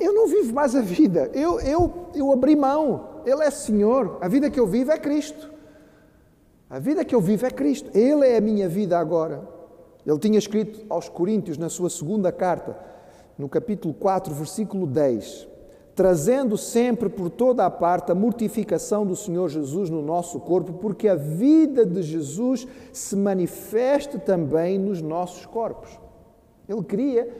Eu 0.00 0.14
não 0.14 0.28
vivo 0.28 0.54
mais 0.54 0.74
a 0.74 0.80
vida, 0.80 1.30
eu, 1.34 1.60
eu, 1.60 2.08
eu 2.14 2.32
abri 2.32 2.56
mão. 2.56 3.22
Ele 3.26 3.42
é 3.42 3.50
Senhor, 3.50 4.18
a 4.20 4.28
vida 4.28 4.50
que 4.50 4.60
eu 4.60 4.66
vivo 4.66 4.92
é 4.92 4.98
Cristo. 4.98 5.52
A 6.68 6.78
vida 6.78 7.04
que 7.04 7.14
eu 7.14 7.20
vivo 7.20 7.46
é 7.46 7.50
Cristo, 7.50 7.90
Ele 7.96 8.26
é 8.26 8.38
a 8.38 8.40
minha 8.40 8.68
vida 8.68 8.98
agora. 8.98 9.46
Ele 10.04 10.18
tinha 10.18 10.38
escrito 10.38 10.84
aos 10.88 11.08
Coríntios, 11.08 11.58
na 11.58 11.68
sua 11.68 11.90
segunda 11.90 12.32
carta, 12.32 12.78
no 13.36 13.48
capítulo 13.48 13.92
4, 13.94 14.34
versículo 14.34 14.86
10 14.86 15.55
trazendo 15.96 16.58
sempre 16.58 17.08
por 17.08 17.30
toda 17.30 17.64
a 17.64 17.70
parte 17.70 18.12
a 18.12 18.14
mortificação 18.14 19.06
do 19.06 19.16
Senhor 19.16 19.48
Jesus 19.48 19.88
no 19.88 20.02
nosso 20.02 20.38
corpo, 20.38 20.74
porque 20.74 21.08
a 21.08 21.14
vida 21.14 21.86
de 21.86 22.02
Jesus 22.02 22.68
se 22.92 23.16
manifeste 23.16 24.18
também 24.18 24.78
nos 24.78 25.00
nossos 25.00 25.46
corpos. 25.46 25.98
Ele 26.68 26.84
queria 26.84 27.34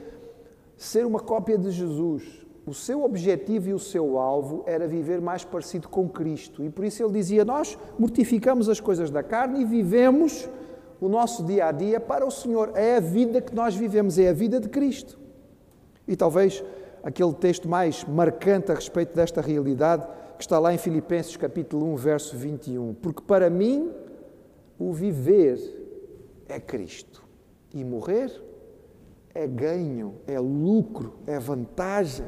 ser 0.75 1.05
uma 1.05 1.19
cópia 1.19 1.55
de 1.55 1.69
Jesus. 1.69 2.45
O 2.65 2.73
seu 2.73 3.03
objetivo 3.03 3.69
e 3.69 3.73
o 3.73 3.79
seu 3.79 4.17
alvo 4.17 4.63
era 4.65 4.87
viver 4.87 5.21
mais 5.21 5.45
parecido 5.45 5.87
com 5.87 6.09
Cristo. 6.09 6.65
E 6.65 6.69
por 6.69 6.83
isso 6.83 7.03
ele 7.03 7.13
dizia: 7.13 7.45
Nós 7.45 7.77
mortificamos 7.97 8.67
as 8.67 8.79
coisas 8.79 9.11
da 9.11 9.21
carne 9.21 9.61
e 9.61 9.65
vivemos 9.65 10.49
o 10.99 11.07
nosso 11.07 11.43
dia 11.45 11.67
a 11.67 11.71
dia 11.71 11.99
para 11.99 12.25
o 12.25 12.31
Senhor. 12.31 12.71
É 12.73 12.97
a 12.97 12.99
vida 12.99 13.39
que 13.39 13.55
nós 13.55 13.75
vivemos, 13.75 14.17
é 14.17 14.29
a 14.29 14.33
vida 14.33 14.59
de 14.59 14.67
Cristo. 14.67 15.17
E 16.07 16.15
talvez 16.15 16.63
aquele 17.07 17.33
texto 17.33 17.69
mais 17.69 18.03
marcante 18.03 18.69
a 18.69 18.75
respeito 18.75 19.15
desta 19.15 19.39
realidade, 19.39 20.05
que 20.37 20.43
está 20.43 20.59
lá 20.59 20.73
em 20.73 20.77
Filipenses 20.77 21.37
capítulo 21.37 21.85
1, 21.93 21.95
verso 21.95 22.35
21. 22.35 22.95
Porque 22.95 23.21
para 23.21 23.49
mim 23.49 23.89
o 24.77 24.91
viver 24.91 25.57
é 26.49 26.59
Cristo 26.59 27.23
e 27.73 27.81
morrer 27.85 28.29
é 29.33 29.47
ganho, 29.47 30.15
é 30.27 30.37
lucro, 30.37 31.13
é 31.25 31.39
vantagem. 31.39 32.25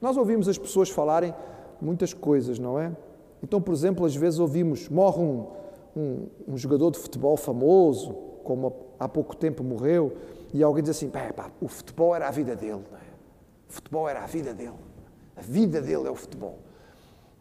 Nós 0.00 0.16
ouvimos 0.16 0.48
as 0.48 0.56
pessoas 0.56 0.88
falarem 0.88 1.34
muitas 1.78 2.14
coisas, 2.14 2.58
não 2.58 2.80
é? 2.80 2.90
Então, 3.42 3.60
por 3.60 3.74
exemplo, 3.74 4.06
às 4.06 4.16
vezes 4.16 4.38
ouvimos, 4.38 4.88
morre 4.88 5.20
um, 5.20 5.46
um, 5.94 6.26
um 6.48 6.56
jogador 6.56 6.90
de 6.90 6.98
futebol 6.98 7.36
famoso, 7.36 8.14
como 8.44 8.72
há 8.98 9.06
pouco 9.06 9.36
tempo 9.36 9.62
morreu, 9.62 10.16
e 10.54 10.62
alguém 10.62 10.82
diz 10.82 10.96
assim, 10.96 11.10
pá, 11.10 11.50
o 11.60 11.68
futebol 11.68 12.14
era 12.16 12.28
a 12.28 12.30
vida 12.30 12.56
dele, 12.56 12.82
não 12.90 12.98
é? 12.98 13.03
O 13.74 13.82
futebol 13.82 14.08
era 14.08 14.22
a 14.22 14.26
vida 14.26 14.54
dele. 14.54 14.78
A 15.36 15.40
vida 15.40 15.82
dele 15.82 16.06
é 16.06 16.10
o 16.10 16.14
futebol. 16.14 16.60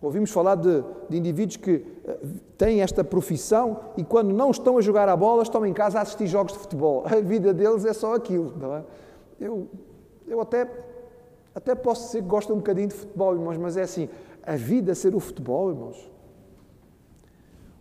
Ouvimos 0.02 0.32
falar 0.32 0.56
de, 0.56 0.84
de, 1.08 1.16
indivíduos 1.16 1.58
que 1.58 1.86
eh, 2.04 2.20
têm 2.58 2.82
esta 2.82 3.04
profissão 3.04 3.80
e 3.96 4.04
quando 4.04 4.34
não 4.34 4.50
estão 4.50 4.80
a 4.80 4.82
jogar 4.82 5.08
a 5.08 5.16
bola 5.16 5.44
estão 5.44 5.64
em 5.64 5.72
casa 5.72 6.00
a 6.00 6.02
assistir 6.02 6.26
jogos 6.26 6.54
de 6.54 6.60
futebol. 6.60 7.04
A 7.06 7.22
vida 7.22 7.54
deles 7.54 7.86
é 7.86 7.94
só 7.94 8.16
aquilo. 8.16 8.52
Não 8.58 8.76
é? 8.76 8.84
Eu, 9.40 9.68
eu 10.28 10.42
até, 10.42 10.68
até 11.54 11.76
posso 11.76 12.08
dizer 12.08 12.24
que 12.24 12.28
gosto 12.28 12.52
um 12.52 12.58
bocadinho 12.58 12.88
de 12.88 12.96
futebol, 12.96 13.36
irmãos, 13.36 13.58
mas 13.58 13.78
é 13.78 13.84
assim, 13.84 14.10
a 14.42 14.56
vida 14.56 14.96
ser 14.96 15.14
o 15.14 15.20
futebol, 15.20 15.70
irmãos. 15.70 16.12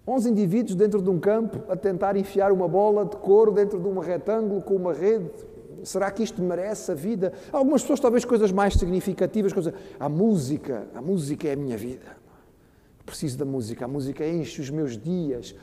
11 0.07 0.29
indivíduos 0.29 0.75
dentro 0.75 1.01
de 1.01 1.09
um 1.09 1.19
campo 1.19 1.73
a 1.73 1.77
tentar 1.77 2.17
enfiar 2.19 2.53
uma 2.53 2.69
bola 2.69 3.07
de 3.07 3.17
couro 3.17 3.51
dentro 3.51 3.81
de 3.81 3.89
um 3.89 3.99
retângulo 3.99 4.61
com 4.61 4.77
uma 4.77 4.93
rede 4.93 5.31
Será 5.85 6.11
que 6.11 6.23
isto 6.23 6.41
merece 6.41 6.93
a 6.93 6.95
vida? 6.95 7.33
Algumas 7.51 7.83
pessoas, 7.83 8.01
talvez 8.01 8.25
coisas 8.25 8.53
mais 8.53 8.75
significativas, 8.75 9.53
coisas. 9.53 9.75
A 9.99 10.09
música, 10.09 10.87
a 10.95 11.01
música 11.01 11.49
é 11.49 11.53
a 11.53 11.57
minha 11.57 11.77
vida. 11.77 12.17
Preciso 13.05 13.37
da 13.39 13.45
música, 13.45 13.85
a 13.85 13.89
música 13.89 14.27
enche 14.27 14.61
os 14.61 14.71
meus 14.71 14.97
dias. 14.97 15.55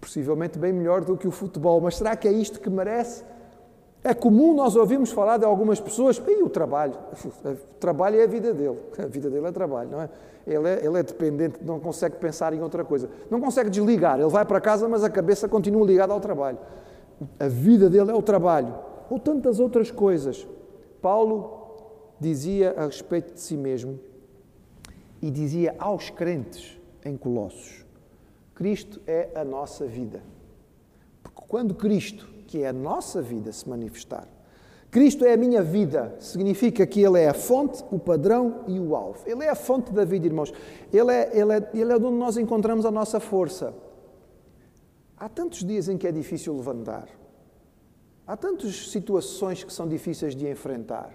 Possivelmente 0.00 0.58
bem 0.58 0.72
melhor 0.72 1.04
do 1.04 1.16
que 1.16 1.26
o 1.26 1.30
futebol, 1.30 1.80
mas 1.80 1.96
será 1.96 2.14
que 2.14 2.28
é 2.28 2.32
isto 2.32 2.60
que 2.60 2.70
merece? 2.70 3.24
É 4.04 4.12
comum 4.12 4.54
nós 4.54 4.76
ouvirmos 4.76 5.10
falar 5.10 5.38
de 5.38 5.46
algumas 5.46 5.80
pessoas, 5.80 6.22
e 6.28 6.42
o 6.42 6.48
trabalho? 6.48 6.94
O 7.44 7.86
trabalho 7.86 8.18
é 8.18 8.24
a 8.24 8.26
vida 8.26 8.54
dele, 8.54 8.78
a 8.98 9.06
vida 9.06 9.28
dele 9.28 9.46
é 9.46 9.52
trabalho, 9.52 9.90
não 9.90 10.00
é? 10.00 10.08
Ele, 10.46 10.68
é? 10.68 10.84
ele 10.84 10.98
é 10.98 11.02
dependente, 11.02 11.58
não 11.62 11.80
consegue 11.80 12.16
pensar 12.16 12.54
em 12.54 12.62
outra 12.62 12.84
coisa, 12.84 13.10
não 13.30 13.40
consegue 13.40 13.68
desligar, 13.68 14.18
ele 14.18 14.28
vai 14.28 14.44
para 14.44 14.60
casa, 14.60 14.88
mas 14.88 15.04
a 15.04 15.10
cabeça 15.10 15.48
continua 15.48 15.86
ligada 15.86 16.12
ao 16.12 16.20
trabalho. 16.20 16.58
A 17.38 17.48
vida 17.48 17.90
dele 17.90 18.10
é 18.10 18.14
o 18.14 18.22
trabalho 18.22 18.74
ou 19.10 19.18
tantas 19.18 19.60
outras 19.60 19.90
coisas. 19.90 20.46
Paulo 21.00 21.64
dizia 22.20 22.72
a 22.76 22.86
respeito 22.86 23.34
de 23.34 23.40
si 23.40 23.56
mesmo 23.56 23.98
e 25.20 25.30
dizia 25.30 25.74
aos 25.78 26.10
crentes 26.10 26.78
em 27.04 27.16
Colossos: 27.16 27.84
Cristo 28.54 29.00
é 29.06 29.30
a 29.34 29.44
nossa 29.44 29.86
vida. 29.86 30.22
Porque 31.22 31.42
quando 31.48 31.74
Cristo, 31.74 32.28
que 32.46 32.62
é 32.62 32.68
a 32.68 32.72
nossa 32.72 33.20
vida, 33.20 33.50
se 33.52 33.68
manifestar, 33.68 34.28
Cristo 34.90 35.24
é 35.24 35.32
a 35.32 35.36
minha 35.36 35.60
vida, 35.60 36.14
significa 36.20 36.86
que 36.86 37.02
Ele 37.02 37.18
é 37.18 37.28
a 37.28 37.34
fonte, 37.34 37.84
o 37.90 37.98
padrão 37.98 38.60
e 38.68 38.78
o 38.78 38.94
alvo. 38.94 39.18
Ele 39.26 39.42
é 39.42 39.48
a 39.48 39.54
fonte 39.56 39.92
da 39.92 40.04
vida, 40.04 40.26
irmãos. 40.26 40.52
Ele 40.92 41.10
é, 41.10 41.36
ele 41.36 41.52
é, 41.52 41.70
ele 41.74 41.92
é 41.92 41.96
onde 41.96 42.16
nós 42.16 42.36
encontramos 42.36 42.86
a 42.86 42.92
nossa 42.92 43.18
força. 43.18 43.74
Há 45.16 45.28
tantos 45.28 45.64
dias 45.64 45.88
em 45.88 45.98
que 45.98 46.06
é 46.06 46.12
difícil 46.12 46.54
levantar. 46.54 47.08
Há 48.26 48.36
tantas 48.36 48.90
situações 48.90 49.62
que 49.62 49.72
são 49.72 49.86
difíceis 49.86 50.34
de 50.34 50.48
enfrentar. 50.48 51.12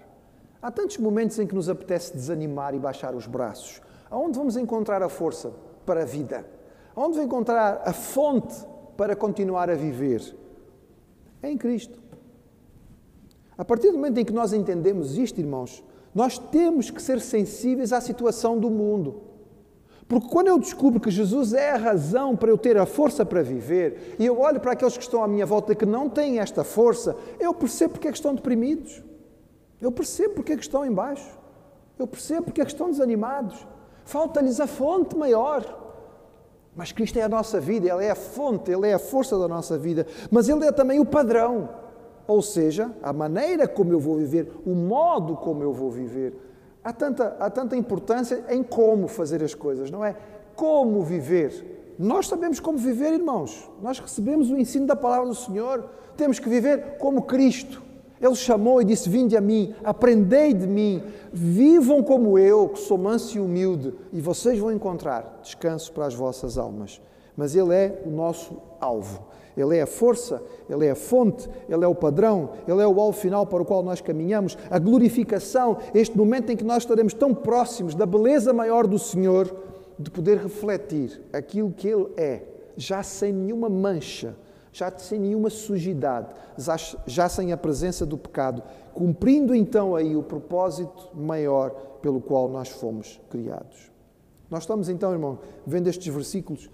Há 0.62 0.70
tantos 0.70 0.98
momentos 0.98 1.38
em 1.38 1.46
que 1.46 1.54
nos 1.54 1.68
apetece 1.68 2.14
desanimar 2.14 2.74
e 2.74 2.78
baixar 2.78 3.14
os 3.14 3.26
braços. 3.26 3.80
Aonde 4.10 4.38
vamos 4.38 4.56
encontrar 4.56 5.02
a 5.02 5.08
força 5.08 5.52
para 5.84 6.02
a 6.02 6.04
vida? 6.04 6.46
Aonde 6.94 7.16
vamos 7.16 7.26
encontrar 7.26 7.82
a 7.84 7.92
fonte 7.92 8.54
para 8.96 9.16
continuar 9.16 9.70
a 9.70 9.74
viver? 9.74 10.22
É 11.42 11.50
em 11.50 11.56
Cristo. 11.56 11.98
A 13.56 13.64
partir 13.64 13.90
do 13.90 13.96
momento 13.96 14.18
em 14.18 14.24
que 14.24 14.32
nós 14.32 14.52
entendemos 14.52 15.18
isto, 15.18 15.40
irmãos, 15.40 15.82
nós 16.14 16.38
temos 16.38 16.90
que 16.90 17.00
ser 17.00 17.20
sensíveis 17.20 17.92
à 17.92 18.00
situação 18.00 18.58
do 18.58 18.70
mundo. 18.70 19.22
Porque 20.10 20.26
quando 20.26 20.48
eu 20.48 20.58
descubro 20.58 20.98
que 20.98 21.08
Jesus 21.08 21.54
é 21.54 21.70
a 21.70 21.76
razão 21.76 22.34
para 22.34 22.50
eu 22.50 22.58
ter 22.58 22.76
a 22.76 22.84
força 22.84 23.24
para 23.24 23.44
viver, 23.44 24.16
e 24.18 24.26
eu 24.26 24.40
olho 24.40 24.58
para 24.58 24.72
aqueles 24.72 24.96
que 24.96 25.04
estão 25.04 25.22
à 25.22 25.28
minha 25.28 25.46
volta 25.46 25.72
que 25.72 25.86
não 25.86 26.10
têm 26.10 26.40
esta 26.40 26.64
força, 26.64 27.16
eu 27.38 27.54
percebo 27.54 27.92
porque 27.92 28.08
é 28.08 28.10
que 28.10 28.16
estão 28.16 28.34
deprimidos. 28.34 29.04
Eu 29.80 29.92
percebo 29.92 30.34
porque 30.34 30.54
é 30.54 30.56
que 30.56 30.64
estão 30.64 30.84
embaixo. 30.84 31.38
Eu 31.96 32.08
percebo 32.08 32.46
porque 32.46 32.60
é 32.60 32.64
que 32.64 32.72
estão 32.72 32.90
desanimados. 32.90 33.64
Falta-lhes 34.04 34.58
a 34.58 34.66
fonte 34.66 35.16
maior. 35.16 35.64
Mas 36.74 36.90
Cristo 36.90 37.16
é 37.16 37.22
a 37.22 37.28
nossa 37.28 37.60
vida, 37.60 37.88
Ele 37.88 38.04
é 38.04 38.10
a 38.10 38.16
fonte, 38.16 38.68
Ele 38.68 38.88
é 38.88 38.94
a 38.94 38.98
força 38.98 39.38
da 39.38 39.46
nossa 39.46 39.78
vida, 39.78 40.08
mas 40.28 40.48
Ele 40.48 40.64
é 40.64 40.72
também 40.72 40.98
o 40.98 41.06
padrão. 41.06 41.68
Ou 42.26 42.42
seja, 42.42 42.90
a 43.00 43.12
maneira 43.12 43.68
como 43.68 43.92
eu 43.92 44.00
vou 44.00 44.16
viver, 44.16 44.52
o 44.66 44.74
modo 44.74 45.36
como 45.36 45.62
eu 45.62 45.72
vou 45.72 45.88
viver. 45.88 46.49
Há 46.82 46.92
tanta, 46.92 47.36
há 47.38 47.50
tanta 47.50 47.76
importância 47.76 48.44
em 48.48 48.62
como 48.62 49.06
fazer 49.06 49.42
as 49.42 49.54
coisas, 49.54 49.90
não 49.90 50.04
é? 50.04 50.16
Como 50.56 51.02
viver. 51.02 51.94
Nós 51.98 52.26
sabemos 52.26 52.58
como 52.58 52.78
viver, 52.78 53.12
irmãos. 53.12 53.70
Nós 53.82 53.98
recebemos 53.98 54.50
o 54.50 54.56
ensino 54.56 54.86
da 54.86 54.96
palavra 54.96 55.28
do 55.28 55.34
Senhor. 55.34 55.84
Temos 56.16 56.38
que 56.38 56.48
viver 56.48 56.96
como 56.98 57.22
Cristo. 57.22 57.82
Ele 58.20 58.34
chamou 58.34 58.80
e 58.80 58.84
disse: 58.84 59.08
Vinde 59.08 59.36
a 59.36 59.40
mim, 59.40 59.74
aprendei 59.84 60.54
de 60.54 60.66
mim, 60.66 61.02
vivam 61.32 62.02
como 62.02 62.38
eu, 62.38 62.68
que 62.68 62.78
sou 62.78 62.98
manso 62.98 63.36
e 63.36 63.40
humilde, 63.40 63.94
e 64.12 64.20
vocês 64.20 64.58
vão 64.58 64.72
encontrar 64.72 65.40
descanso 65.42 65.92
para 65.92 66.06
as 66.06 66.14
vossas 66.14 66.58
almas. 66.58 67.00
Mas 67.40 67.56
Ele 67.56 67.74
é 67.74 68.02
o 68.04 68.10
nosso 68.10 68.54
alvo. 68.78 69.24
Ele 69.56 69.78
é 69.78 69.80
a 69.80 69.86
força, 69.86 70.42
Ele 70.68 70.84
é 70.84 70.90
a 70.90 70.94
fonte, 70.94 71.48
Ele 71.70 71.82
é 71.82 71.88
o 71.88 71.94
padrão, 71.94 72.50
Ele 72.68 72.82
é 72.82 72.86
o 72.86 73.00
alvo 73.00 73.18
final 73.18 73.46
para 73.46 73.62
o 73.62 73.64
qual 73.64 73.82
nós 73.82 74.02
caminhamos. 74.02 74.58
A 74.70 74.78
glorificação, 74.78 75.78
este 75.94 76.18
momento 76.18 76.52
em 76.52 76.56
que 76.56 76.62
nós 76.62 76.82
estaremos 76.82 77.14
tão 77.14 77.34
próximos 77.34 77.94
da 77.94 78.04
beleza 78.04 78.52
maior 78.52 78.86
do 78.86 78.98
Senhor, 78.98 79.56
de 79.98 80.10
poder 80.10 80.36
refletir 80.36 81.18
aquilo 81.32 81.72
que 81.72 81.88
Ele 81.88 82.08
é, 82.18 82.42
já 82.76 83.02
sem 83.02 83.32
nenhuma 83.32 83.70
mancha, 83.70 84.36
já 84.70 84.92
sem 84.98 85.18
nenhuma 85.18 85.48
sujidade, 85.48 86.34
já, 87.06 87.26
sem 87.26 87.54
a 87.54 87.56
presença 87.56 88.04
do 88.04 88.18
pecado, 88.18 88.62
cumprindo 88.92 89.54
então 89.54 89.96
aí 89.96 90.14
o 90.14 90.22
propósito 90.22 91.08
maior 91.14 91.70
pelo 92.02 92.20
qual 92.20 92.50
nós 92.50 92.68
fomos 92.68 93.18
criados. 93.30 93.90
Nós 94.50 94.64
estamos 94.64 94.90
então, 94.90 95.10
irmão, 95.12 95.38
vendo 95.66 95.88
estes 95.88 96.12
versículos 96.12 96.68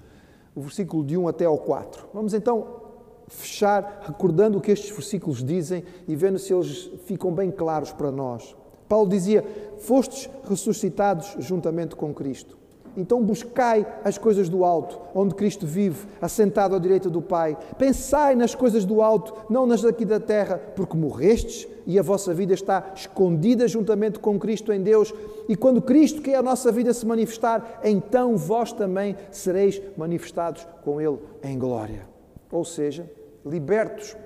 o 0.57 0.63
versículo 0.63 1.05
de 1.05 1.17
1 1.17 1.29
até 1.29 1.45
ao 1.45 1.59
4. 1.59 2.09
Vamos 2.15 2.33
então 2.33 2.81
fechar 3.29 4.05
recordando 4.07 4.57
o 4.57 4.61
que 4.61 4.73
estes 4.73 4.91
versículos 4.91 5.45
dizem 5.45 5.85
e 6.09 6.17
vendo 6.17 6.39
se 6.39 6.53
eles 6.55 6.91
ficam 7.05 7.31
bem 7.33 7.51
claros 7.51 7.93
para 7.93 8.11
nós. 8.11 8.57
Paulo 8.89 9.09
dizia: 9.09 9.45
Fostes 9.79 10.31
ressuscitados 10.49 11.37
juntamente 11.39 11.95
com 11.95 12.15
Cristo. 12.15 12.56
Então 12.97 13.23
buscai 13.23 13.87
as 14.03 14.17
coisas 14.17 14.49
do 14.49 14.65
alto, 14.65 14.99
onde 15.15 15.35
Cristo 15.35 15.67
vive, 15.67 16.07
assentado 16.21 16.75
à 16.75 16.79
direita 16.79 17.11
do 17.11 17.21
Pai. 17.21 17.57
Pensai 17.79 18.35
nas 18.35 18.55
coisas 18.55 18.85
do 18.85 19.03
alto, 19.03 19.35
não 19.51 19.67
nas 19.67 19.83
daqui 19.83 20.05
da 20.05 20.19
terra, 20.19 20.59
porque 20.75 20.97
morrestes 20.97 21.69
e 21.87 21.99
a 21.99 22.03
vossa 22.03 22.35
vida 22.35 22.55
está 22.55 22.93
escondida 22.95 23.69
juntamente 23.69 24.19
com 24.19 24.39
Cristo 24.39 24.73
em 24.73 24.83
Deus. 24.83 25.13
E 25.49 25.55
quando 25.55 25.81
Cristo, 25.81 26.23
que 26.23 26.31
é 26.31 26.37
a 26.37 26.43
nossa 26.43 26.73
vida, 26.73 26.93
se 26.93 27.07
manifestar, 27.07 27.81
então 27.85 28.37
vós 28.37 28.73
também 28.73 29.17
sereis 29.31 29.81
manifestados 29.97 30.67
com 30.83 31.01
Ele 31.01 31.19
em 31.43 31.59
glória. 31.59 32.07
Ou 32.51 32.65
seja, 32.65 33.09
libertos 33.45 34.17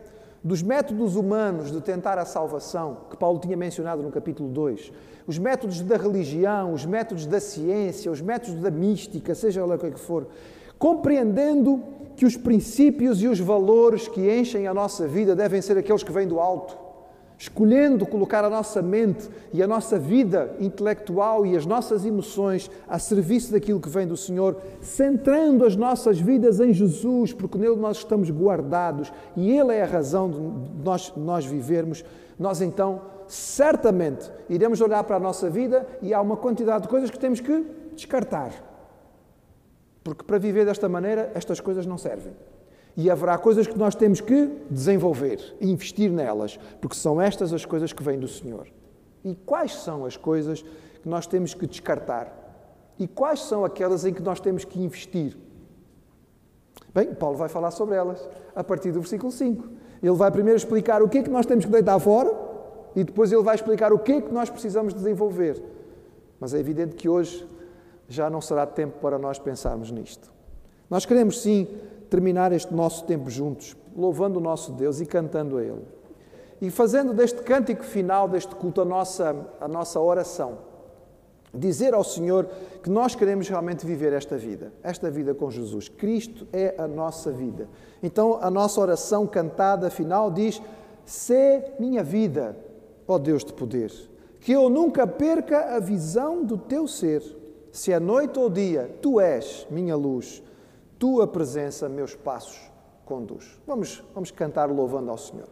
dos 0.43 0.63
métodos 0.63 1.17
humanos 1.17 1.71
de 1.71 1.81
tentar 1.81 2.19
a 2.19 2.25
salvação, 2.25 2.99
que 3.11 3.17
Paulo 3.17 3.39
tinha 3.39 3.57
mencionado 3.57 4.03
no 4.03 4.11
capítulo 4.11 4.49
2, 4.49 4.93
os 5.27 5.39
métodos 5.39 5.83
da 5.83 5.97
religião, 5.97 6.73
os 6.73 6.87
métodos 6.87 7.27
da 7.27 7.39
ciência, 7.39 8.11
os 8.11 8.21
métodos 8.21 8.61
da 8.61 8.71
mística, 8.71 9.35
seja 9.35 9.65
lá 9.65 9.75
o 9.75 9.79
que 9.79 9.87
é 9.87 9.91
for, 9.93 10.27
compreendendo 10.79 11.83
que 12.17 12.25
os 12.25 12.37
princípios 12.37 13.23
e 13.23 13.29
os 13.29 13.39
valores 13.39 14.09
que 14.09 14.31
enchem 14.35 14.67
a 14.67 14.75
nossa 14.75 15.07
vida 15.07 15.37
devem 15.37 15.61
ser 15.61 15.77
aqueles 15.77 16.03
que 16.03 16.13
vêm 16.13 16.27
do 16.27 16.41
alto 16.41 16.77
escolhendo 17.41 18.05
colocar 18.05 18.45
a 18.45 18.51
nossa 18.51 18.83
mente 18.83 19.27
e 19.51 19.63
a 19.63 19.67
nossa 19.67 19.99
vida 19.99 20.55
intelectual 20.61 21.47
e 21.47 21.57
as 21.57 21.65
nossas 21.65 22.05
emoções 22.05 22.71
a 22.87 22.99
serviço 22.99 23.51
daquilo 23.51 23.81
que 23.81 23.89
vem 23.89 24.07
do 24.07 24.15
Senhor, 24.15 24.59
centrando 24.83 25.65
as 25.65 25.75
nossas 25.75 26.21
vidas 26.21 26.61
em 26.61 26.75
Jesus, 26.75 27.33
porque 27.33 27.57
nele 27.57 27.77
nós 27.77 27.97
estamos 27.97 28.31
guardados 28.31 29.11
e 29.35 29.51
Ele 29.59 29.75
é 29.75 29.83
a 29.83 29.87
razão 29.87 30.31
de 30.31 30.85
nós, 30.85 31.15
nós 31.17 31.47
vivermos, 31.47 32.05
nós 32.39 32.61
então 32.61 33.01
certamente 33.27 34.31
iremos 34.47 34.79
olhar 34.83 35.03
para 35.05 35.17
a 35.17 35.21
nossa 35.21 35.49
vida 35.49 35.87
e 36.03 36.13
há 36.13 36.21
uma 36.21 36.37
quantidade 36.37 36.83
de 36.83 36.89
coisas 36.91 37.11
que 37.11 37.19
temos 37.19 37.41
que 37.41 37.65
descartar. 37.95 38.53
Porque 40.05 40.25
para 40.25 40.37
viver 40.37 40.67
desta 40.67 40.91
maneira, 40.91 41.33
estas 41.35 41.59
coisas 41.59 41.87
não 41.87 41.97
servem. 41.97 42.35
E 43.01 43.09
haverá 43.09 43.39
coisas 43.39 43.67
que 43.67 43.79
nós 43.79 43.95
temos 43.95 44.21
que 44.21 44.51
desenvolver 44.71 45.57
investir 45.59 46.13
nelas, 46.13 46.61
porque 46.83 46.95
são 46.95 47.19
estas 47.19 47.51
as 47.51 47.65
coisas 47.65 47.95
que 47.95 48.03
vêm 48.03 48.19
do 48.19 48.29
Senhor. 48.29 48.69
E 49.25 49.35
quais 49.35 49.75
são 49.75 50.05
as 50.05 50.19
coisas 50.19 50.61
que 50.61 51.09
nós 51.09 51.27
temos 51.27 51.55
que 51.55 51.67
descartar? 51.67 52.31
E 52.99 53.09
quais 53.09 53.41
são 53.41 53.65
aquelas 53.65 54.05
em 54.05 54.13
que 54.13 54.21
nós 54.21 54.39
temos 54.39 54.67
que 54.67 54.79
investir? 54.79 55.35
Bem, 56.95 57.15
Paulo 57.15 57.39
vai 57.39 57.49
falar 57.49 57.71
sobre 57.71 57.95
elas 57.95 58.29
a 58.55 58.63
partir 58.63 58.93
do 58.93 59.01
versículo 59.01 59.33
5. 59.33 59.67
Ele 60.03 60.17
vai 60.17 60.31
primeiro 60.31 60.59
explicar 60.59 61.03
o 61.03 61.09
que 61.09 61.19
é 61.19 61.23
que 61.23 61.31
nós 61.31 61.47
temos 61.47 61.65
que 61.65 61.71
deitar 61.71 61.99
fora 62.01 62.31
e 62.95 63.03
depois 63.03 63.33
ele 63.33 63.43
vai 63.43 63.55
explicar 63.55 63.95
o 63.95 63.99
que 63.99 64.13
é 64.13 64.21
que 64.21 64.31
nós 64.31 64.51
precisamos 64.51 64.93
desenvolver. 64.93 65.59
Mas 66.39 66.53
é 66.53 66.59
evidente 66.59 66.97
que 66.97 67.09
hoje 67.09 67.49
já 68.11 68.29
não 68.29 68.43
será 68.43 68.67
tempo 68.67 68.99
para 69.01 69.19
nós 69.19 69.39
pensarmos 69.39 69.91
nisto. 69.91 70.31
Nós 70.91 71.07
queremos 71.07 71.41
sim 71.41 71.67
terminar 72.11 72.53
este 72.53 72.75
nosso 72.75 73.05
tempo 73.05 73.31
juntos, 73.31 73.77
louvando 73.97 74.39
o 74.39 74.43
nosso 74.43 74.73
Deus 74.73 75.01
e 75.01 75.07
cantando 75.07 75.57
a 75.57 75.63
Ele. 75.63 75.87
E 76.61 76.69
fazendo 76.69 77.15
deste 77.15 77.41
cântico 77.43 77.85
final, 77.85 78.29
deste 78.29 78.55
culto, 78.55 78.83
a 78.83 78.85
nossa, 78.85 79.35
a 79.61 79.69
nossa 79.69 79.99
oração. 79.99 80.59
Dizer 81.55 81.95
ao 81.95 82.05
Senhor 82.05 82.49
que 82.83 82.91
nós 82.91 83.15
queremos 83.15 83.49
realmente 83.49 83.87
viver 83.87 84.13
esta 84.13 84.37
vida, 84.37 84.73
esta 84.83 85.11
vida 85.11 85.35
com 85.35 85.51
Jesus. 85.51 85.89
Cristo 85.89 86.47
é 86.53 86.75
a 86.77 86.87
nossa 86.87 87.33
vida. 87.33 87.69
Então, 88.03 88.39
a 88.41 88.51
nossa 88.51 88.81
oração 88.81 89.27
cantada 89.27 89.91
final 89.91 90.31
diz: 90.31 90.61
Sê 91.05 91.73
minha 91.79 92.05
vida, 92.05 92.57
ó 93.09 93.19
Deus 93.19 93.45
de 93.45 93.53
poder, 93.53 93.91
que 94.41 94.53
eu 94.53 94.69
nunca 94.69 95.07
perca 95.07 95.75
a 95.75 95.81
visão 95.81 96.45
do 96.45 96.59
teu 96.59 96.87
ser. 96.87 97.23
Se 97.73 97.93
é 97.93 97.99
noite 97.99 98.39
ou 98.39 98.51
dia, 98.51 98.91
tu 99.01 99.19
és 99.19 99.67
minha 99.71 99.97
luz 99.97 100.43
tua 101.01 101.27
presença 101.27 101.89
meus 101.89 102.15
passos 102.15 102.61
conduz. 103.07 103.59
Vamos, 103.67 104.05
vamos 104.15 104.31
cantar 104.31 104.71
louvando 104.71 105.11
ao 105.11 105.17
Senhor. 105.17 105.49